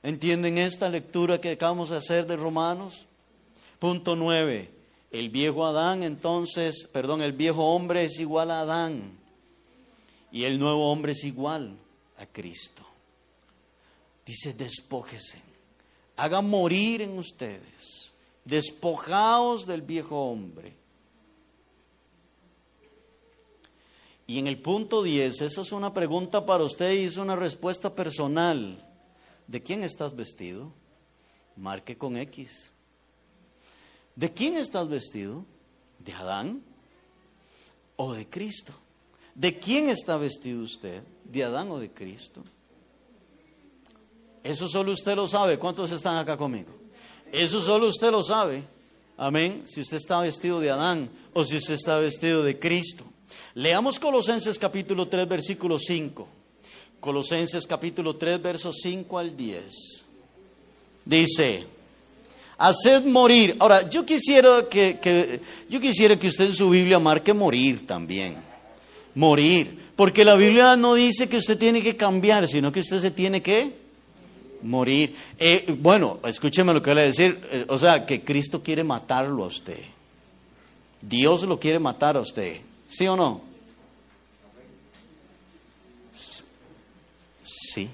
[0.02, 3.06] ¿Entienden esta lectura que acabamos de hacer de Romanos?
[3.82, 4.70] Punto 9.
[5.10, 9.18] El viejo Adán, entonces, perdón, el viejo hombre es igual a Adán
[10.30, 11.76] y el nuevo hombre es igual
[12.16, 12.84] a Cristo.
[14.24, 15.42] Dice, despójese,
[16.16, 18.12] haga morir en ustedes,
[18.44, 20.76] despojaos del viejo hombre.
[24.28, 27.92] Y en el punto 10, esa es una pregunta para usted y es una respuesta
[27.92, 28.80] personal.
[29.48, 30.72] ¿De quién estás vestido?
[31.56, 32.71] Marque con X.
[34.14, 35.44] ¿De quién estás vestido?
[35.98, 36.62] ¿De Adán
[37.96, 38.72] o de Cristo?
[39.34, 41.02] ¿De quién está vestido usted?
[41.24, 42.42] ¿De Adán o de Cristo?
[44.42, 45.58] Eso solo usted lo sabe.
[45.58, 46.70] ¿Cuántos están acá conmigo?
[47.30, 48.64] Eso solo usted lo sabe.
[49.16, 49.62] Amén.
[49.66, 53.04] Si usted está vestido de Adán o si usted está vestido de Cristo.
[53.54, 56.28] Leamos Colosenses capítulo 3, versículo 5.
[57.00, 59.64] Colosenses capítulo 3, versos 5 al 10.
[61.04, 61.66] Dice,
[62.62, 63.56] haced morir.
[63.58, 68.36] Ahora, yo quisiera que, yo quisiera que usted en su Biblia marque morir también.
[69.14, 69.82] Morir.
[69.96, 73.42] Porque la Biblia no dice que usted tiene que cambiar, sino que usted se tiene
[73.42, 73.72] que
[74.62, 75.14] morir.
[75.38, 77.40] Eh, bueno, escúcheme lo que le voy a decir.
[77.50, 79.82] Eh, o sea, que Cristo quiere matarlo a usted.
[81.00, 83.42] Dios lo quiere matar a usted, ¿sí o no?
[87.42, 87.88] Sí.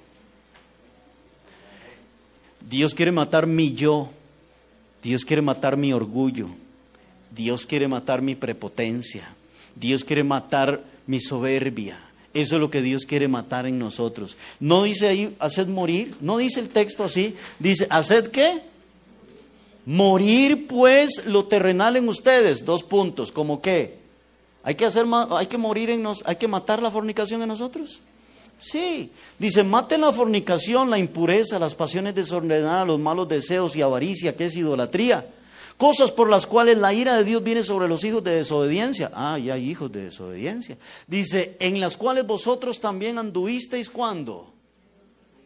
[2.69, 4.11] Dios quiere matar mi yo.
[5.03, 6.49] Dios quiere matar mi orgullo.
[7.35, 9.29] Dios quiere matar mi prepotencia.
[9.75, 11.99] Dios quiere matar mi soberbia.
[12.35, 14.37] Eso es lo que Dios quiere matar en nosotros.
[14.61, 16.15] No dice ahí, haced morir.
[16.21, 17.35] No dice el texto así.
[17.59, 18.61] Dice, haced qué?
[19.87, 22.65] Morir pues lo terrenal en ustedes.
[22.65, 23.33] Dos puntos.
[23.33, 23.99] ¿Cómo qué?
[24.63, 28.01] Hay que hacer, hay que morir en nos, hay que matar la fornicación en nosotros.
[28.59, 34.37] Sí, dice, maten la fornicación, la impureza, las pasiones desordenadas, los malos deseos y avaricia,
[34.37, 35.25] que es idolatría.
[35.77, 39.13] Cosas por las cuales la ira de Dios viene sobre los hijos de desobediencia.
[39.15, 40.77] Ah, ya hay hijos de desobediencia.
[41.07, 44.53] Dice, en las cuales vosotros también anduvisteis cuando?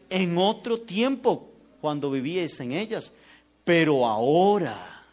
[0.09, 3.11] En otro tiempo, cuando vivíais en ellas.
[3.63, 5.05] Pero ahora,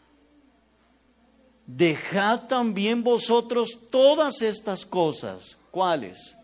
[1.67, 5.59] dejad también vosotros todas estas cosas.
[5.71, 6.35] ¿Cuáles?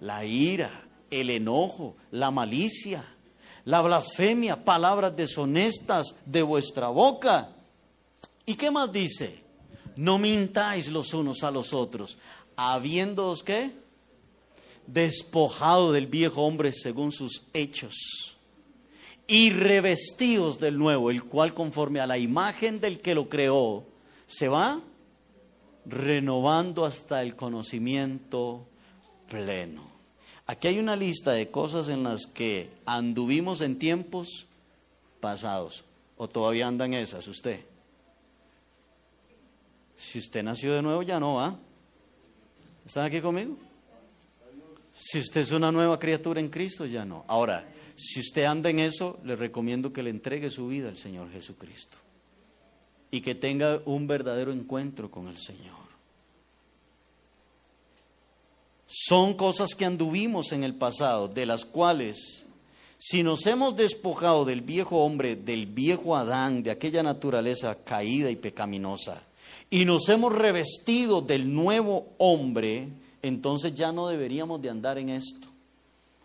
[0.00, 3.04] La ira, el enojo, la malicia,
[3.64, 7.50] la blasfemia, palabras deshonestas de vuestra boca.
[8.46, 9.42] ¿Y qué más dice?
[9.96, 12.18] No mintáis los unos a los otros,
[12.56, 13.72] habiéndoos qué?
[14.86, 18.36] Despojado del viejo hombre según sus hechos
[19.28, 23.84] y revestidos del nuevo, el cual conforme a la imagen del que lo creó,
[24.26, 24.80] se va
[25.84, 28.66] renovando hasta el conocimiento
[29.28, 29.87] pleno.
[30.48, 34.46] Aquí hay una lista de cosas en las que anduvimos en tiempos
[35.20, 35.84] pasados.
[36.16, 37.60] ¿O todavía andan esas usted?
[39.94, 41.54] Si usted nació de nuevo, ya no va.
[42.86, 43.58] ¿Están aquí conmigo?
[44.90, 47.26] Si usted es una nueva criatura en Cristo, ya no.
[47.28, 51.30] Ahora, si usted anda en eso, le recomiendo que le entregue su vida al Señor
[51.30, 51.98] Jesucristo.
[53.10, 55.87] Y que tenga un verdadero encuentro con el Señor.
[58.88, 62.46] Son cosas que anduvimos en el pasado, de las cuales,
[62.96, 68.36] si nos hemos despojado del viejo hombre, del viejo Adán, de aquella naturaleza caída y
[68.36, 69.22] pecaminosa,
[69.68, 72.88] y nos hemos revestido del nuevo hombre,
[73.20, 75.48] entonces ya no deberíamos de andar en esto.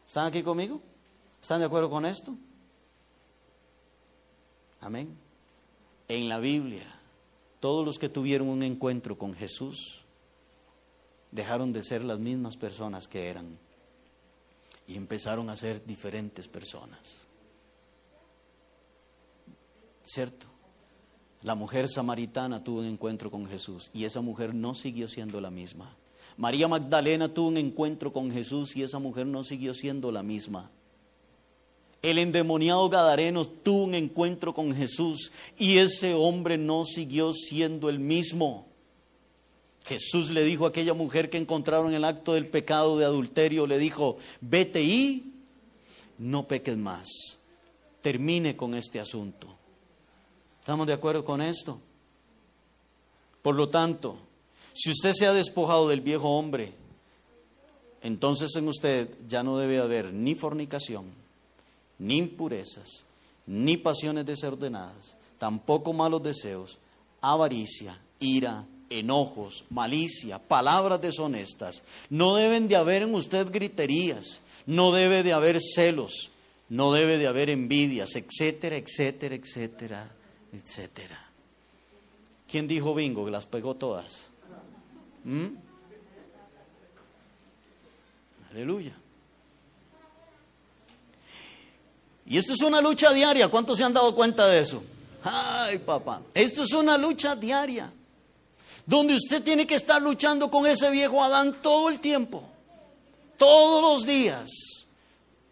[0.07, 0.79] ¿Están aquí conmigo?
[1.41, 2.33] ¿Están de acuerdo con esto?
[4.79, 5.17] Amén.
[6.07, 6.87] En la Biblia,
[7.59, 10.02] todos los que tuvieron un encuentro con Jesús,
[11.33, 13.57] dejaron de ser las mismas personas que eran
[14.87, 17.15] y empezaron a ser diferentes personas.
[20.03, 20.47] ¿Cierto?
[21.41, 25.49] La mujer samaritana tuvo un encuentro con Jesús y esa mujer no siguió siendo la
[25.49, 25.95] misma.
[26.37, 30.69] María Magdalena tuvo un encuentro con Jesús y esa mujer no siguió siendo la misma.
[32.01, 37.99] El endemoniado Gadareno tuvo un encuentro con Jesús y ese hombre no siguió siendo el
[37.99, 38.72] mismo.
[39.85, 43.67] Jesús le dijo a aquella mujer que encontraron en el acto del pecado de adulterio,
[43.67, 45.33] le dijo, vete y
[46.17, 47.07] no peques más.
[48.01, 49.47] Termine con este asunto.
[50.59, 51.79] ¿Estamos de acuerdo con esto?
[53.41, 54.17] Por lo tanto,
[54.73, 56.73] si usted se ha despojado del viejo hombre,
[58.01, 61.05] entonces en usted ya no debe haber ni fornicación,
[61.99, 62.87] ni impurezas,
[63.45, 66.79] ni pasiones desordenadas, tampoco malos deseos,
[67.21, 68.65] avaricia, ira,
[68.99, 71.83] enojos, malicia, palabras deshonestas.
[72.09, 76.31] No deben de haber en usted griterías, no debe de haber celos,
[76.69, 80.11] no debe de haber envidias, etcétera, etcétera, etcétera,
[80.51, 81.29] etcétera.
[82.49, 83.25] ¿Quién dijo bingo?
[83.25, 84.29] Que las pegó todas.
[85.23, 85.47] ¿Mm?
[88.51, 88.93] Aleluya.
[92.25, 93.49] Y esto es una lucha diaria.
[93.49, 94.83] ¿Cuántos se han dado cuenta de eso?
[95.23, 96.21] Ay, papá.
[96.33, 97.91] Esto es una lucha diaria
[98.85, 102.43] donde usted tiene que estar luchando con ese viejo Adán todo el tiempo,
[103.37, 104.49] todos los días.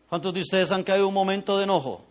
[0.09, 2.03] ¿Cuántos de ustedes han caído un momento de enojo?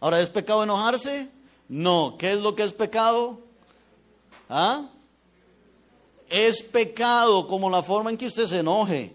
[0.00, 1.28] Ahora, ¿es pecado enojarse?
[1.68, 2.16] No.
[2.16, 3.40] ¿Qué es lo que es pecado?
[4.48, 4.88] ¿Ah?
[6.28, 9.12] Es pecado como la forma en que usted se enoje.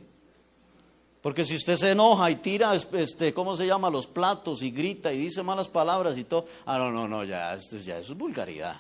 [1.22, 3.90] Porque si usted se enoja y tira, este, ¿cómo se llama?
[3.90, 6.46] Los platos y grita y dice malas palabras y todo.
[6.66, 8.76] Ah, no, no, no, ya, esto, ya eso es vulgaridad.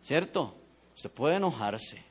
[0.00, 0.54] ¿Cierto?
[0.96, 2.02] Usted puede enojarse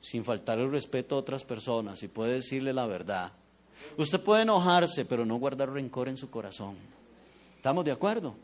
[0.00, 3.32] sin faltar el respeto a otras personas y puede decirle la verdad.
[3.96, 6.74] Usted puede enojarse, pero no guardar rencor en su corazón.
[7.56, 8.34] ¿Estamos de acuerdo?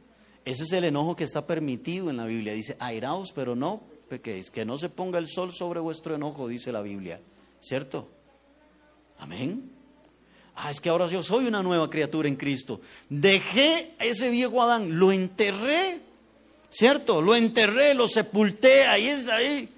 [0.45, 2.55] Ese es el enojo que está permitido en la Biblia.
[2.55, 4.51] Dice, airaos, pero no pequéis.
[4.51, 7.20] Que no se ponga el sol sobre vuestro enojo, dice la Biblia.
[7.61, 8.09] ¿Cierto?
[9.18, 9.70] Amén.
[10.55, 12.80] Ah, es que ahora yo soy una nueva criatura en Cristo.
[13.09, 16.01] Dejé a ese viejo Adán, lo enterré.
[16.70, 17.20] ¿Cierto?
[17.20, 19.68] Lo enterré, lo sepulté, ahí está ahí.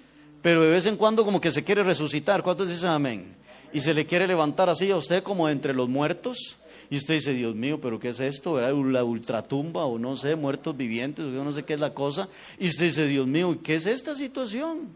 [0.43, 2.43] Pero de vez en cuando como que se quiere resucitar.
[2.43, 3.33] ¿Cuántos dicen amén?
[3.71, 6.57] Y se le quiere levantar así a usted como entre los muertos.
[6.89, 8.59] Y usted dice, Dios mío, pero ¿qué es esto?
[8.59, 11.93] ¿Era la ultratumba o no sé, muertos vivientes o yo no sé qué es la
[11.93, 12.27] cosa?
[12.59, 14.89] Y usted dice, Dios mío, ¿qué es esta situación?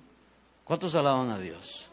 [0.65, 1.87] ¿Cuántos alaban a Dios?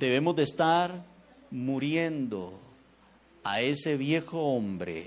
[0.00, 1.04] Debemos de estar
[1.50, 2.58] muriendo
[3.44, 5.06] a ese viejo hombre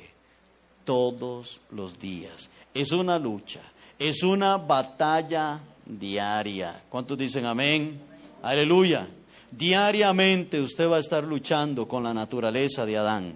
[0.85, 2.49] todos los días.
[2.75, 3.61] Es una lucha,
[3.97, 5.59] es una batalla
[5.89, 6.83] diaria.
[6.89, 7.99] ¿Cuántos dicen amén?
[8.43, 9.07] Aleluya.
[9.51, 13.35] Diariamente usted va a estar luchando con la naturaleza de Adán,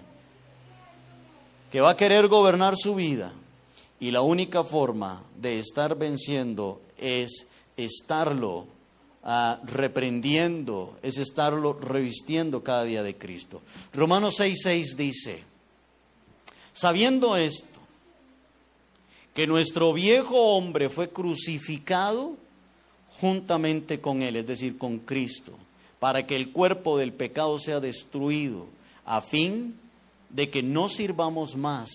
[1.72, 3.32] que va a querer gobernar su vida.
[3.98, 8.66] Y la única forma de estar venciendo es estarlo
[9.24, 13.62] ah, reprendiendo, es estarlo revistiendo cada día de Cristo.
[13.92, 15.42] Romanos 6:6 dice,
[16.72, 17.66] sabiendo esto,
[19.34, 22.36] que nuestro viejo hombre fue crucificado
[23.24, 25.54] juntamente con él, es decir, con Cristo
[26.04, 28.66] para que el cuerpo del pecado sea destruido,
[29.06, 29.74] a fin
[30.28, 31.88] de que no sirvamos más.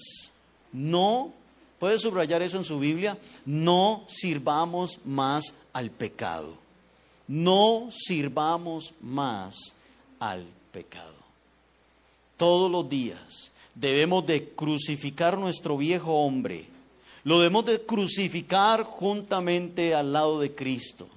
[0.73, 1.31] No,
[1.77, 6.55] puede subrayar eso en su Biblia, no sirvamos más al pecado.
[7.27, 9.53] No sirvamos más
[10.19, 11.13] al pecado.
[12.35, 16.65] Todos los días debemos de crucificar nuestro viejo hombre.
[17.23, 21.07] Lo debemos de crucificar juntamente al lado de Cristo.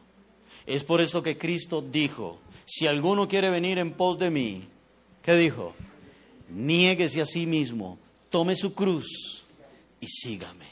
[0.66, 4.62] Es por eso que Cristo dijo, si alguno quiere venir en pos de mí,
[5.22, 5.74] ¿qué dijo?
[6.50, 7.98] Niéguese a sí mismo,
[8.30, 9.44] tome su cruz
[10.00, 10.66] y sígame.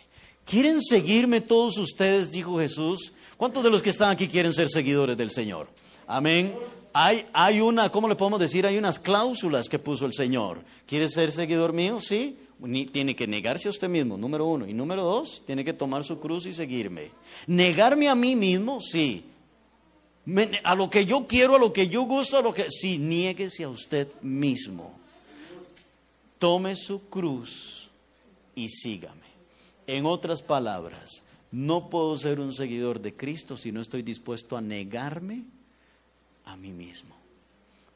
[0.45, 2.30] ¿Quieren seguirme todos ustedes?
[2.30, 3.12] Dijo Jesús.
[3.36, 5.68] ¿Cuántos de los que están aquí quieren ser seguidores del Señor?
[6.07, 6.55] Amén.
[6.93, 8.66] Hay, hay una, ¿cómo le podemos decir?
[8.66, 10.64] Hay unas cláusulas que puso el Señor.
[10.86, 12.01] ¿Quiere ser seguidor mío?
[12.01, 12.36] Sí.
[12.93, 14.66] Tiene que negarse a usted mismo, número uno.
[14.66, 17.11] Y número dos, tiene que tomar su cruz y seguirme.
[17.47, 19.24] Negarme a mí mismo, sí
[20.64, 22.70] a lo que yo quiero, a lo que yo gusto, a lo que...
[22.70, 24.99] Sí, niéguese a usted mismo.
[26.39, 27.89] Tome su cruz
[28.55, 29.28] y sígame.
[29.87, 31.22] En otras palabras,
[31.53, 35.45] no puedo ser un seguidor de Cristo si no estoy dispuesto a negarme
[36.45, 37.16] a mí mismo.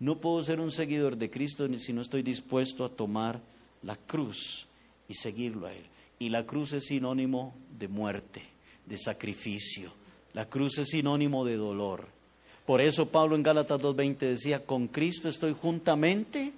[0.00, 3.40] No puedo ser un seguidor de Cristo si no estoy dispuesto a tomar
[3.82, 4.66] la cruz
[5.08, 5.84] y seguirlo a Él.
[6.18, 8.42] Y la cruz es sinónimo de muerte,
[8.86, 9.92] de sacrificio.
[10.32, 12.13] La cruz es sinónimo de dolor.
[12.66, 16.52] Por eso Pablo en Gálatas 2.20 decía, con Cristo estoy juntamente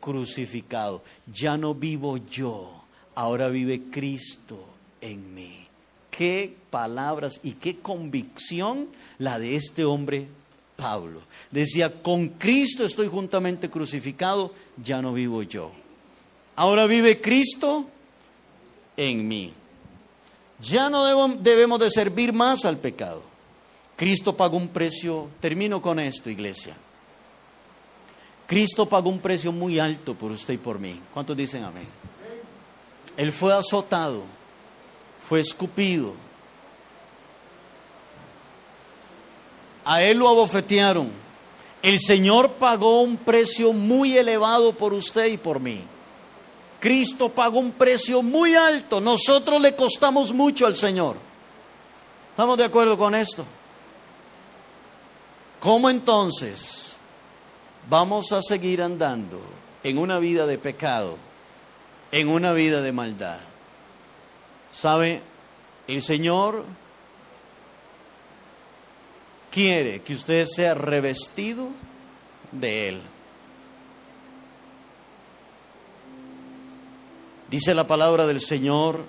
[0.00, 1.02] crucificado.
[1.32, 2.84] Ya no vivo yo,
[3.14, 4.58] ahora vive Cristo
[5.00, 5.66] en mí.
[6.10, 10.26] Qué palabras y qué convicción la de este hombre
[10.74, 11.20] Pablo.
[11.52, 15.70] Decía, con Cristo estoy juntamente crucificado, ya no vivo yo.
[16.56, 17.86] Ahora vive Cristo
[18.96, 19.52] en mí.
[20.60, 21.04] Ya no
[21.36, 23.22] debemos de servir más al pecado.
[23.98, 26.72] Cristo pagó un precio, termino con esto, iglesia.
[28.46, 31.00] Cristo pagó un precio muy alto por usted y por mí.
[31.12, 31.88] ¿Cuántos dicen amén?
[33.16, 34.22] Él fue azotado,
[35.28, 36.12] fue escupido.
[39.84, 41.10] A él lo abofetearon.
[41.82, 45.80] El Señor pagó un precio muy elevado por usted y por mí.
[46.78, 49.00] Cristo pagó un precio muy alto.
[49.00, 51.16] Nosotros le costamos mucho al Señor.
[52.30, 53.44] ¿Estamos de acuerdo con esto?
[55.60, 56.96] ¿Cómo entonces
[57.90, 59.40] vamos a seguir andando
[59.82, 61.16] en una vida de pecado,
[62.12, 63.40] en una vida de maldad?
[64.70, 65.20] ¿Sabe?
[65.88, 66.64] El Señor
[69.50, 71.70] quiere que usted sea revestido
[72.52, 73.00] de Él.
[77.50, 79.04] Dice la palabra del Señor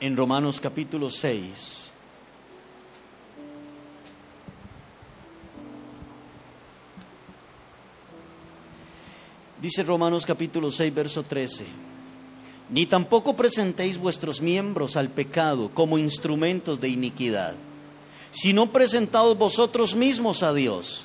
[0.00, 1.77] en Romanos capítulo 6.
[9.60, 11.64] Dice Romanos capítulo 6, verso 13.
[12.70, 17.56] Ni tampoco presentéis vuestros miembros al pecado como instrumentos de iniquidad,
[18.30, 21.04] sino presentaos vosotros mismos a Dios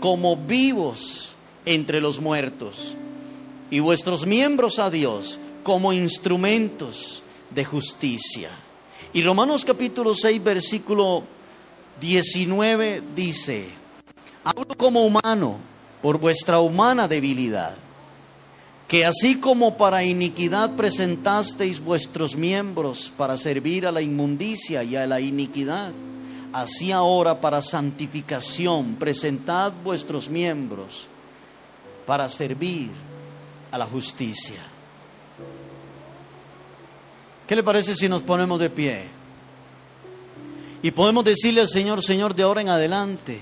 [0.00, 1.34] como vivos
[1.64, 2.94] entre los muertos,
[3.70, 7.22] y vuestros miembros a Dios como instrumentos
[7.54, 8.50] de justicia.
[9.14, 11.22] Y Romanos capítulo 6, versículo
[12.02, 13.66] 19 dice,
[14.42, 15.56] hablo como humano
[16.02, 17.78] por vuestra humana debilidad
[18.94, 25.04] que así como para iniquidad presentasteis vuestros miembros para servir a la inmundicia y a
[25.04, 25.90] la iniquidad,
[26.52, 31.08] así ahora para santificación presentad vuestros miembros
[32.06, 32.88] para servir
[33.72, 34.62] a la justicia.
[37.48, 39.08] ¿Qué le parece si nos ponemos de pie?
[40.84, 43.40] Y podemos decirle al Señor, Señor, de ahora en adelante,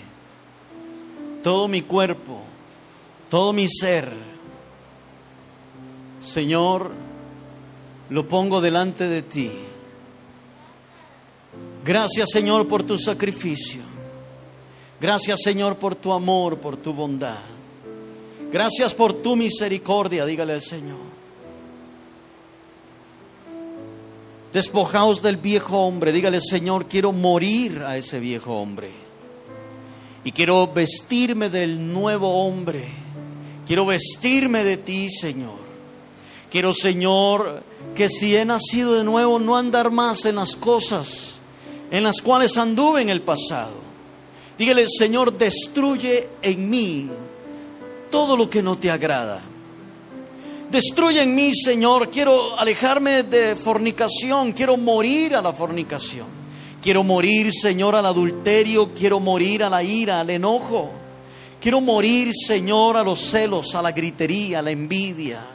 [1.43, 2.41] todo mi cuerpo,
[3.29, 4.32] todo mi ser,
[6.25, 6.93] Señor,
[8.11, 9.51] lo pongo delante de ti.
[11.85, 13.83] Gracias, Señor, por tu sacrificio.
[15.01, 17.39] Gracias, Señor, por tu amor, por tu bondad.
[18.53, 21.13] Gracias por tu misericordia, dígale al Señor.
[24.53, 26.13] Despojaos del viejo hombre.
[26.13, 28.91] Dígale, Señor, quiero morir a ese viejo hombre.
[30.25, 32.87] Y quiero vestirme del nuevo hombre.
[33.67, 35.62] Quiero vestirme de ti, Señor.
[36.53, 37.63] Quiero, Señor,
[37.95, 41.37] que si he nacido de nuevo, no andar más en las cosas
[41.91, 43.73] en las cuales anduve en el pasado.
[44.59, 47.09] Dígale, Señor, destruye en mí
[48.11, 49.41] todo lo que no te agrada.
[50.71, 52.11] Destruye en mí, Señor.
[52.11, 54.53] Quiero alejarme de fornicación.
[54.53, 56.27] Quiero morir a la fornicación.
[56.83, 58.91] Quiero morir, Señor, al adulterio.
[58.95, 60.91] Quiero morir a la ira, al enojo.
[61.63, 65.52] Quiero morir, Señor, a los celos, a la gritería, a la envidia.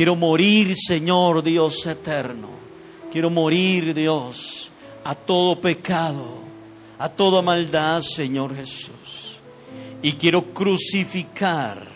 [0.00, 2.48] Quiero morir, Señor, Dios eterno.
[3.12, 4.70] Quiero morir, Dios,
[5.04, 6.38] a todo pecado,
[6.98, 9.40] a toda maldad, Señor Jesús.
[10.00, 11.86] Y quiero crucificar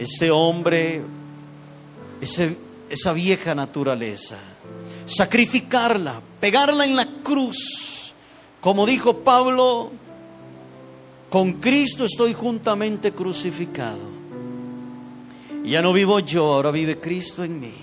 [0.00, 1.02] ese hombre,
[2.20, 4.38] esa vieja naturaleza,
[5.06, 8.12] sacrificarla, pegarla en la cruz.
[8.60, 9.92] Como dijo Pablo,
[11.30, 14.19] con Cristo estoy juntamente crucificado.
[15.64, 17.74] Ya no vivo yo, ahora vive Cristo en mí.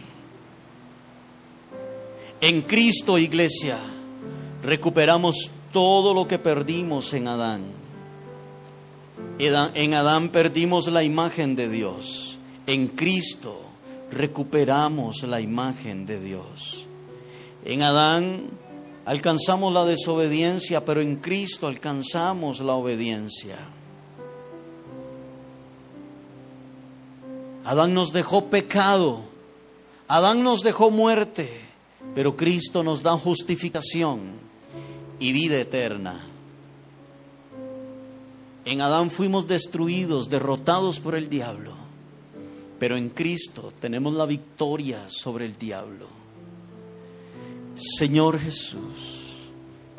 [2.41, 3.79] En Cristo, iglesia,
[4.63, 7.61] recuperamos todo lo que perdimos en Adán.
[9.39, 12.37] En Adán perdimos la imagen de Dios.
[12.65, 13.61] En Cristo
[14.11, 16.85] recuperamos la imagen de Dios.
[17.63, 18.47] En Adán
[19.05, 23.57] alcanzamos la desobediencia, pero en Cristo alcanzamos la obediencia.
[27.67, 29.19] Adán nos dejó pecado,
[30.07, 31.51] Adán nos dejó muerte,
[32.15, 34.21] pero Cristo nos da justificación
[35.19, 36.17] y vida eterna.
[38.63, 41.73] En Adán fuimos destruidos, derrotados por el diablo,
[42.79, 46.07] pero en Cristo tenemos la victoria sobre el diablo.
[47.75, 49.49] Señor Jesús,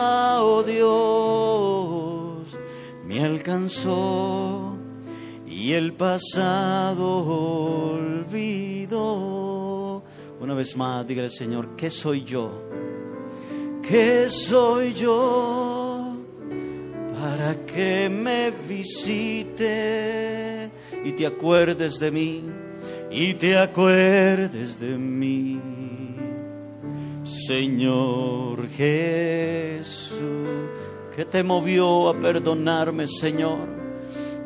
[0.40, 2.58] oh Dios,
[3.04, 4.76] me alcanzó
[5.46, 7.26] y el pasado
[7.94, 9.02] olvidó.
[10.40, 12.71] Una vez más, dígale Señor, ¿qué soy yo?
[13.82, 16.16] ¿Qué soy yo
[17.20, 19.70] para que me visite
[21.04, 22.44] y te acuerdes de mí?
[23.10, 25.60] Y te acuerdes de mí.
[27.24, 30.18] Señor Jesús,
[31.14, 33.68] ¿qué te movió a perdonarme, Señor?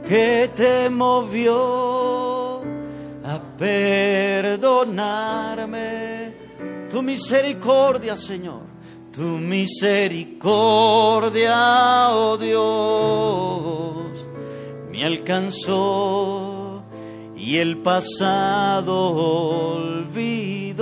[0.06, 2.62] ¿Qué te movió
[3.24, 5.16] a perdonarme?
[6.88, 8.65] Tu misericordia, Señor,
[9.16, 14.28] tu misericordia, oh Dios,
[14.90, 16.82] me alcanzó
[17.34, 19.12] y el pasado
[19.72, 20.76] olvidó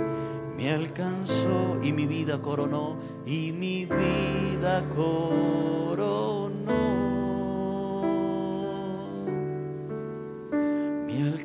[0.56, 5.44] me alcanzó y mi vida coronó, y mi vida coronó.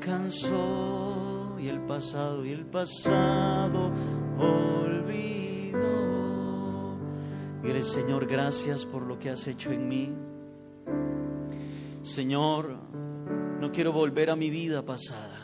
[0.09, 3.91] alcanzó y el pasado y el pasado
[4.37, 5.79] olvidó.
[7.61, 10.15] Mire, Señor, gracias por lo que has hecho en mí.
[12.01, 12.89] Señor,
[13.59, 15.37] no quiero volver a mi vida pasada.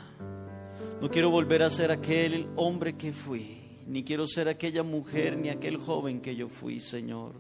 [1.02, 5.50] No quiero volver a ser aquel hombre que fui, ni quiero ser aquella mujer ni
[5.50, 7.34] aquel joven que yo fui, Señor.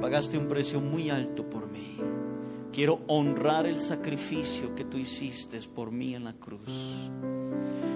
[0.00, 1.96] Pagaste un precio muy alto por mí.
[2.72, 7.10] Quiero honrar el sacrificio que tú hiciste por mí en la cruz.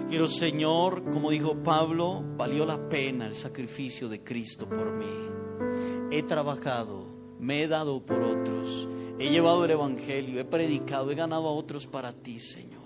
[0.08, 6.10] Quiero, Señor, como dijo Pablo, valió la pena el sacrificio de Cristo por mí.
[6.10, 7.04] He trabajado,
[7.38, 8.88] me he dado por otros,
[9.22, 12.82] he llevado el Evangelio, he predicado, he ganado a otros para ti, Señor.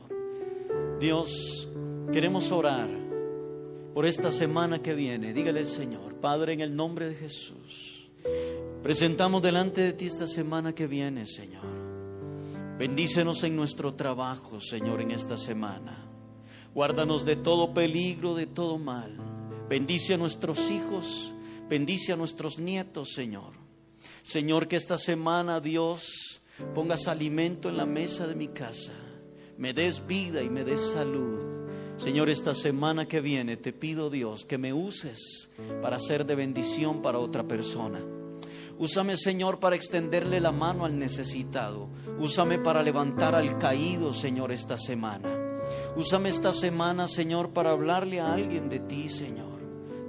[1.00, 1.68] Dios,
[2.12, 2.88] queremos orar
[3.94, 5.32] por esta semana que viene.
[5.32, 8.10] Dígale al Señor, Padre, en el nombre de Jesús.
[8.82, 11.64] Presentamos delante de ti esta semana que viene, Señor.
[12.78, 16.06] Bendícenos en nuestro trabajo, Señor, en esta semana.
[16.74, 19.16] Guárdanos de todo peligro, de todo mal.
[19.70, 21.32] Bendice a nuestros hijos,
[21.70, 23.54] bendice a nuestros nietos, Señor.
[24.22, 26.25] Señor, que esta semana, Dios,
[26.74, 28.92] pongas alimento en la mesa de mi casa.
[29.58, 31.66] Me des vida y me des salud.
[31.98, 35.50] Señor, esta semana que viene te pido, Dios, que me uses
[35.80, 38.00] para ser de bendición para otra persona.
[38.78, 41.88] Úsame, Señor, para extenderle la mano al necesitado.
[42.18, 45.62] Úsame para levantar al caído, Señor, esta semana.
[45.96, 49.56] Úsame esta semana, Señor, para hablarle a alguien de ti, Señor.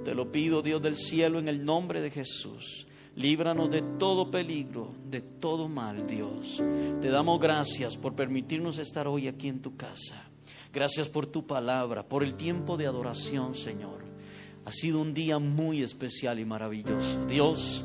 [0.04, 2.86] Te lo pido, Dios del cielo, en el nombre de Jesús.
[3.18, 6.62] Líbranos de todo peligro, de todo mal, Dios.
[7.02, 10.16] Te damos gracias por permitirnos estar hoy aquí en tu casa.
[10.72, 14.04] Gracias por tu palabra, por el tiempo de adoración, Señor.
[14.64, 17.26] Ha sido un día muy especial y maravilloso.
[17.26, 17.84] Dios,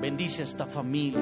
[0.00, 1.20] Bendice a esta familia.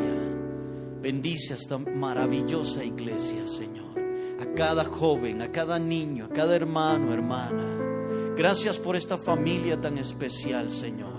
[1.00, 3.98] Bendice a esta maravillosa iglesia, Señor.
[4.40, 8.34] A cada joven, a cada niño, a cada hermano, hermana.
[8.36, 11.15] Gracias por esta familia tan especial, Señor.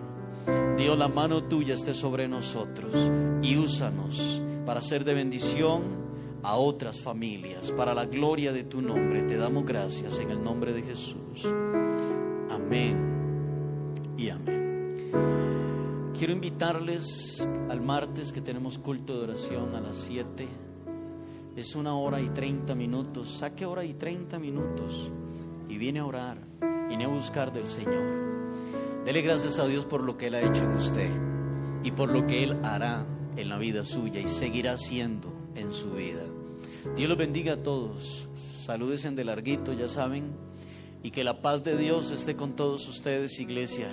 [0.77, 2.93] Dios, la mano tuya esté sobre nosotros
[3.41, 5.83] y úsanos para ser de bendición
[6.43, 9.23] a otras familias, para la gloria de tu nombre.
[9.23, 11.45] Te damos gracias en el nombre de Jesús.
[12.49, 12.95] Amén
[14.17, 15.01] y amén.
[16.17, 20.47] Quiero invitarles al martes que tenemos culto de oración a las 7.
[21.55, 23.37] Es una hora y 30 minutos.
[23.39, 25.11] Saque hora y 30 minutos
[25.69, 26.37] y viene a orar,
[26.87, 28.36] viene a buscar del Señor.
[29.07, 31.09] Dele gracias a Dios por lo que Él ha hecho en usted
[31.81, 33.05] y por lo que Él hará
[33.37, 36.23] en la vida suya y seguirá haciendo en su vida.
[36.97, 38.27] Dios los bendiga a todos.
[38.65, 40.25] Saludes en de larguito, ya saben.
[41.03, 43.87] Y que la paz de Dios esté con todos ustedes, iglesia.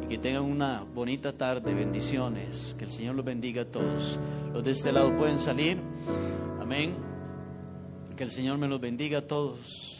[0.00, 1.74] Y que tengan una bonita tarde.
[1.74, 2.76] Bendiciones.
[2.78, 4.20] Que el Señor los bendiga a todos.
[4.52, 5.78] Los de este lado pueden salir.
[6.60, 6.94] Amén.
[8.14, 9.91] Que el Señor me los bendiga a todos.